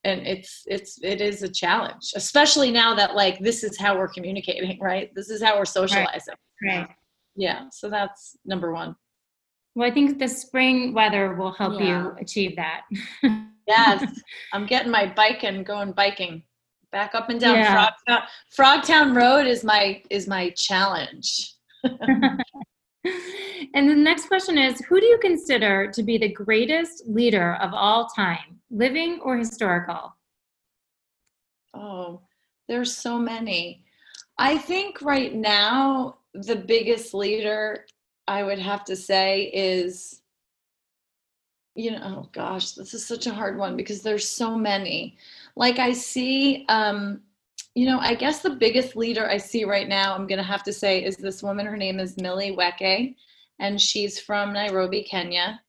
And 0.04 0.24
it's 0.24 0.62
it's 0.66 1.00
it 1.02 1.20
is 1.20 1.42
a 1.42 1.48
challenge, 1.48 2.12
especially 2.14 2.70
now 2.70 2.94
that 2.94 3.16
like 3.16 3.40
this 3.40 3.64
is 3.64 3.76
how 3.76 3.98
we're 3.98 4.06
communicating, 4.06 4.78
right? 4.80 5.10
This 5.16 5.30
is 5.30 5.42
how 5.42 5.58
we're 5.58 5.64
socializing. 5.64 6.34
Right. 6.64 6.86
Yeah, 7.34 7.64
so 7.72 7.90
that's 7.90 8.36
number 8.44 8.72
one. 8.72 8.94
Well, 9.74 9.88
I 9.90 9.92
think 9.92 10.18
the 10.18 10.28
spring 10.28 10.94
weather 10.94 11.34
will 11.34 11.52
help 11.52 11.80
Yeah. 11.80 12.04
you 12.04 12.12
achieve 12.20 12.54
that. 12.56 12.82
Yes, 13.66 14.04
I'm 14.52 14.64
getting 14.66 14.92
my 14.92 15.06
bike 15.06 15.42
and 15.42 15.66
going 15.66 15.90
biking 15.92 16.44
back 16.92 17.14
up 17.16 17.28
and 17.28 17.40
down 17.40 17.56
Yeah. 17.56 17.90
Frogtown. 18.08 18.22
Frogtown 18.56 19.16
Road 19.16 19.46
is 19.48 19.64
my 19.64 20.02
is 20.08 20.28
my 20.28 20.50
challenge. 20.50 21.54
and 23.76 23.90
the 23.90 23.94
next 23.94 24.26
question 24.26 24.56
is 24.56 24.80
Who 24.80 24.98
do 24.98 25.06
you 25.06 25.18
consider 25.18 25.86
to 25.92 26.02
be 26.02 26.16
the 26.16 26.32
greatest 26.32 27.06
leader 27.06 27.56
of 27.56 27.74
all 27.74 28.08
time, 28.08 28.58
living 28.70 29.20
or 29.22 29.36
historical? 29.36 30.16
Oh, 31.74 32.22
there's 32.68 32.96
so 32.96 33.18
many. 33.18 33.84
I 34.38 34.56
think 34.56 35.02
right 35.02 35.34
now 35.34 36.16
the 36.32 36.56
biggest 36.56 37.12
leader 37.12 37.84
I 38.26 38.42
would 38.44 38.58
have 38.58 38.82
to 38.86 38.96
say 38.96 39.50
is 39.54 40.22
you 41.74 41.90
know, 41.90 42.00
oh 42.02 42.28
gosh, 42.32 42.70
this 42.70 42.94
is 42.94 43.06
such 43.06 43.26
a 43.26 43.34
hard 43.34 43.58
one 43.58 43.76
because 43.76 44.00
there's 44.00 44.26
so 44.26 44.56
many. 44.56 45.18
Like 45.54 45.78
I 45.78 45.92
see 45.92 46.64
um 46.70 47.20
you 47.74 47.84
know, 47.84 47.98
I 47.98 48.14
guess 48.14 48.40
the 48.40 48.56
biggest 48.56 48.96
leader 48.96 49.28
I 49.28 49.36
see 49.36 49.66
right 49.66 49.86
now, 49.86 50.14
I'm 50.14 50.26
going 50.26 50.38
to 50.38 50.42
have 50.42 50.62
to 50.62 50.72
say, 50.72 51.04
is 51.04 51.18
this 51.18 51.42
woman. 51.42 51.66
Her 51.66 51.76
name 51.76 52.00
is 52.00 52.16
Millie 52.16 52.52
Weke, 52.52 53.14
and 53.58 53.80
she's 53.80 54.18
from 54.18 54.52
Nairobi, 54.52 55.02
Kenya. 55.02 55.60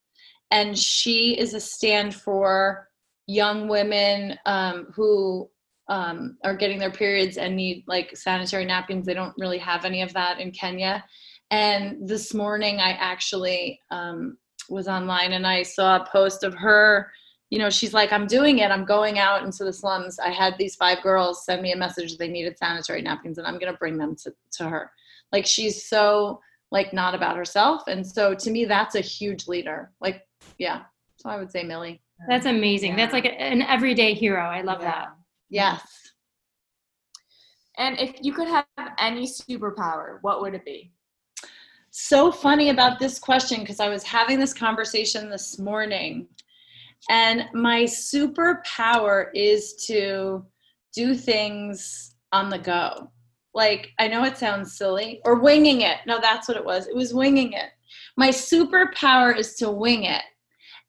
And 0.52 0.78
she 0.78 1.38
is 1.38 1.54
a 1.54 1.60
stand 1.60 2.15
for 2.15 2.88
young 3.28 3.67
women 3.67 4.38
um, 4.45 4.88
who 4.95 5.50
um, 5.89 6.38
are 6.43 6.56
getting 6.56 6.80
their 6.80 6.91
periods 6.91 7.38
and 7.38 7.56
need 7.56 7.84
like 7.88 8.15
sanitary 8.15 8.65
napkins. 8.65 9.06
They 9.06 9.13
don't 9.13 9.34
really 9.38 9.58
have 9.58 9.86
any 9.86 10.02
of 10.02 10.13
that 10.13 10.39
in 10.39 10.52
Kenya. 10.52 11.04
And 11.52 12.08
this 12.08 12.34
morning, 12.34 12.80
I 12.80 12.91
actually 12.91 13.80
um, 13.91 14.38
was 14.69 14.88
online 14.88 15.34
and 15.34 15.47
I 15.47 15.63
saw 15.63 15.97
a 15.97 16.08
post 16.10 16.43
of 16.43 16.54
her. 16.56 17.12
You 17.50 17.60
know, 17.60 17.69
she's 17.69 17.93
like, 17.93 18.12
I'm 18.12 18.28
doing 18.28 18.60
it. 18.60 18.71
I'm 18.71 18.84
going 18.84 19.19
out 19.19 19.43
into 19.43 19.63
the 19.63 19.71
slums. 19.71 20.19
I 20.19 20.30
had 20.30 20.58
these 20.58 20.76
five 20.76 21.02
girls 21.02 21.45
send 21.45 21.62
me 21.62 21.71
a 21.71 21.78
message 21.78 22.17
they 22.17 22.28
needed 22.28 22.58
sanitary 22.58 23.02
napkins, 23.02 23.38
and 23.38 23.47
I'm 23.47 23.58
going 23.58 23.71
to 23.71 23.78
bring 23.78 23.97
them 23.97 24.17
to, 24.23 24.34
to 24.58 24.67
her. 24.67 24.91
Like, 25.32 25.45
she's 25.45 25.86
so 25.86 26.41
like 26.71 26.93
not 26.93 27.15
about 27.15 27.38
herself. 27.38 27.84
And 27.88 28.06
so 28.06 28.34
to 28.36 28.51
me, 28.51 28.65
that's 28.65 28.95
a 28.95 29.01
huge 29.01 29.47
leader. 29.47 29.91
Like, 30.01 30.27
yeah. 30.58 30.84
So 31.17 31.30
I 31.30 31.38
would 31.38 31.51
say 31.51 31.63
Millie. 31.63 32.01
That's 32.27 32.45
amazing. 32.45 32.95
That's 32.95 33.13
like 33.13 33.25
a- 33.25 33.39
an 33.41 33.62
everyday 33.62 34.13
hero. 34.13 34.43
I 34.43 34.62
love 34.62 34.82
Yeah. 34.82 34.91
that. 34.91 35.08
Yes. 35.49 36.12
And 37.77 37.99
if 37.99 38.15
you 38.21 38.34
could 38.34 38.47
have 38.47 38.65
any 38.97 39.25
superpower, 39.27 40.17
what 40.21 40.41
would 40.41 40.53
it 40.56 40.65
be? 40.65 40.91
so 41.91 42.32
funny 42.32 42.69
about 42.69 42.99
this 42.99 43.17
question 43.17 43.62
because 43.62 43.80
I 43.80 43.89
was 43.89 44.03
having 44.03 44.38
this 44.39 44.53
conversation 44.53 45.32
this 45.32 45.58
morning, 45.58 46.27
and 47.10 47.45
my 47.53 47.84
superpower 47.84 49.30
is 49.34 49.84
to 49.88 50.45
do 50.93 51.15
things 51.15 52.15
on 52.32 52.49
the 52.49 52.60
go. 52.60 53.12
Like, 53.58 53.91
I 53.98 54.08
know 54.08 54.24
it 54.24 54.38
sounds 54.38 54.78
silly, 54.78 55.20
or 55.26 55.39
winging 55.39 55.82
it. 55.82 55.98
No, 56.06 56.20
that's 56.22 56.48
what 56.48 56.58
it 56.58 56.63
was. 56.63 56.86
It 56.86 56.96
was 56.96 57.15
winging 57.15 57.54
it. 57.54 57.72
My 58.15 58.30
superpower 58.30 59.36
is 59.36 59.56
to 59.56 59.72
wing 59.72 60.04
it. 60.04 60.22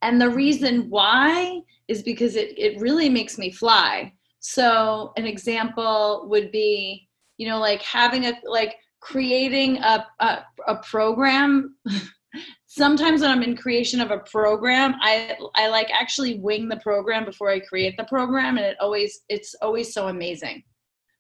And 0.03 0.21
the 0.21 0.29
reason 0.29 0.91
why 0.91 1.63
is 1.89 2.03
because 2.03 2.37
it, 2.37 2.53
it 2.59 2.79
really 2.79 3.09
makes 3.09 3.39
me 3.39 3.51
fly. 3.51 4.13
So, 4.41 5.15
an 5.17 5.25
example 5.25 6.27
would 6.29 6.53
be, 6.53 7.09
you 7.39 7.49
know, 7.49 7.59
like 7.59 7.81
having 7.81 8.27
a, 8.27 8.35
like 8.45 8.77
creating 9.01 9.79
a, 9.79 10.07
a, 10.21 10.45
a 10.67 10.77
program. 10.77 11.75
Sometimes 12.67 13.23
when 13.23 13.31
I'm 13.31 13.43
in 13.43 13.57
creation 13.57 14.03
of 14.03 14.11
a 14.11 14.19
program, 14.19 14.95
I, 15.01 15.39
I 15.55 15.69
like 15.69 15.89
actually 15.91 16.39
wing 16.39 16.69
the 16.69 16.77
program 16.77 17.25
before 17.25 17.49
I 17.49 17.61
create 17.61 17.97
the 17.97 18.05
program. 18.05 18.59
And 18.59 18.67
it 18.67 18.77
always, 18.79 19.21
it's 19.31 19.55
always 19.63 19.95
so 19.95 20.09
amazing. 20.09 20.65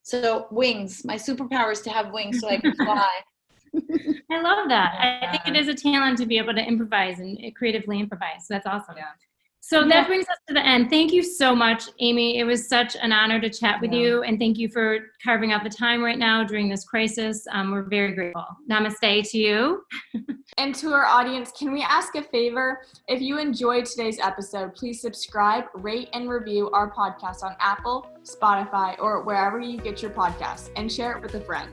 So 0.09 0.47
wings, 0.51 1.05
my 1.05 1.17
superpower 1.17 1.71
is 1.71 1.83
to 1.83 1.91
have 1.91 2.13
wings 2.15 2.41
so 2.41 2.49
I 2.49 2.57
can 2.57 2.73
fly. 2.83 3.11
I 4.31 4.41
love 4.41 4.71
that. 4.71 5.21
I 5.23 5.31
think 5.31 5.55
it 5.55 5.61
is 5.61 5.69
a 5.69 5.75
talent 5.75 6.17
to 6.17 6.25
be 6.25 6.39
able 6.39 6.55
to 6.55 6.67
improvise 6.67 7.21
and 7.21 7.39
creatively 7.55 8.01
improvise. 8.01 8.47
So 8.47 8.55
that's 8.55 8.67
awesome. 8.67 8.95
Yeah. 8.97 9.05
So 9.71 9.81
Yeah. 9.81 9.89
that 9.89 10.07
brings 10.07 10.27
us 10.31 10.39
to 10.49 10.55
the 10.55 10.65
end. 10.65 10.89
Thank 10.89 11.13
you 11.13 11.23
so 11.23 11.55
much, 11.55 11.91
Amy. 12.01 12.39
It 12.39 12.45
was 12.45 12.67
such 12.67 12.97
an 12.97 13.13
honor 13.13 13.39
to 13.39 13.51
chat 13.51 13.83
with 13.83 13.93
Yeah. 13.93 13.99
you, 14.01 14.23
and 14.23 14.39
thank 14.39 14.57
you 14.57 14.71
for 14.71 14.99
carving 15.23 15.53
out 15.53 15.63
the 15.63 15.69
time 15.69 16.03
right 16.03 16.17
now 16.19 16.43
during 16.43 16.71
this 16.71 16.87
crisis. 16.87 17.47
Um, 17.53 17.71
we're 17.73 17.83
very 17.83 18.15
grateful. 18.15 18.47
Namaste 18.71 19.31
to 19.33 19.39
you. 19.39 19.83
And 20.57 20.75
to 20.77 20.93
our 20.93 21.05
audience, 21.05 21.53
can 21.57 21.73
we 21.73 21.83
ask 21.83 22.17
a 22.17 22.23
favor? 22.23 22.81
If 23.07 23.21
you 23.21 23.39
enjoyed 23.39 23.85
today's 23.85 24.19
episode, 24.19 24.75
please 24.75 25.01
subscribe, 25.01 25.67
rate, 25.75 26.09
and 26.15 26.29
review 26.29 26.69
our 26.71 26.91
podcast 26.91 27.45
on 27.45 27.55
Apple, 27.61 28.09
Spotify, 28.25 28.97
or 28.99 29.23
wherever 29.23 29.61
you 29.61 29.77
get 29.79 30.03
your 30.03 30.11
podcasts, 30.11 30.71
and 30.75 30.91
share 30.91 31.13
it 31.17 31.23
with 31.23 31.35
a 31.37 31.41
friend. 31.43 31.71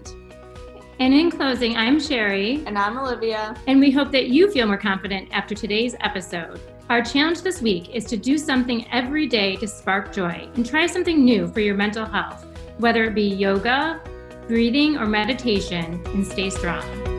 And 0.99 1.13
in 1.15 1.31
closing, 1.31 1.75
I'm 1.77 1.99
Sherry, 1.99 2.63
And 2.67 2.77
I'm 2.77 2.99
Olivia. 2.99 3.55
and 3.65 3.79
we 3.79 3.89
hope 3.89 4.11
that 4.11 4.27
you 4.27 4.51
feel 4.51 4.67
more 4.67 4.77
confident 4.77 5.29
after 5.31 5.55
today's 5.55 5.95
episode. 6.01 6.59
Our 6.87 7.01
challenge 7.01 7.41
this 7.41 7.63
week 7.63 7.95
is 7.95 8.05
to 8.05 8.17
do 8.17 8.37
something 8.37 8.87
every 8.91 9.25
day 9.25 9.55
to 9.55 9.67
spark 9.67 10.13
joy 10.13 10.47
and 10.53 10.63
try 10.63 10.85
something 10.85 11.25
new 11.25 11.47
for 11.47 11.59
your 11.59 11.73
mental 11.73 12.05
health, 12.05 12.45
whether 12.77 13.05
it 13.05 13.15
be 13.15 13.23
yoga, 13.23 13.99
breathing, 14.47 14.95
or 14.95 15.07
meditation, 15.07 15.99
and 16.05 16.25
stay 16.25 16.51
strong. 16.51 17.14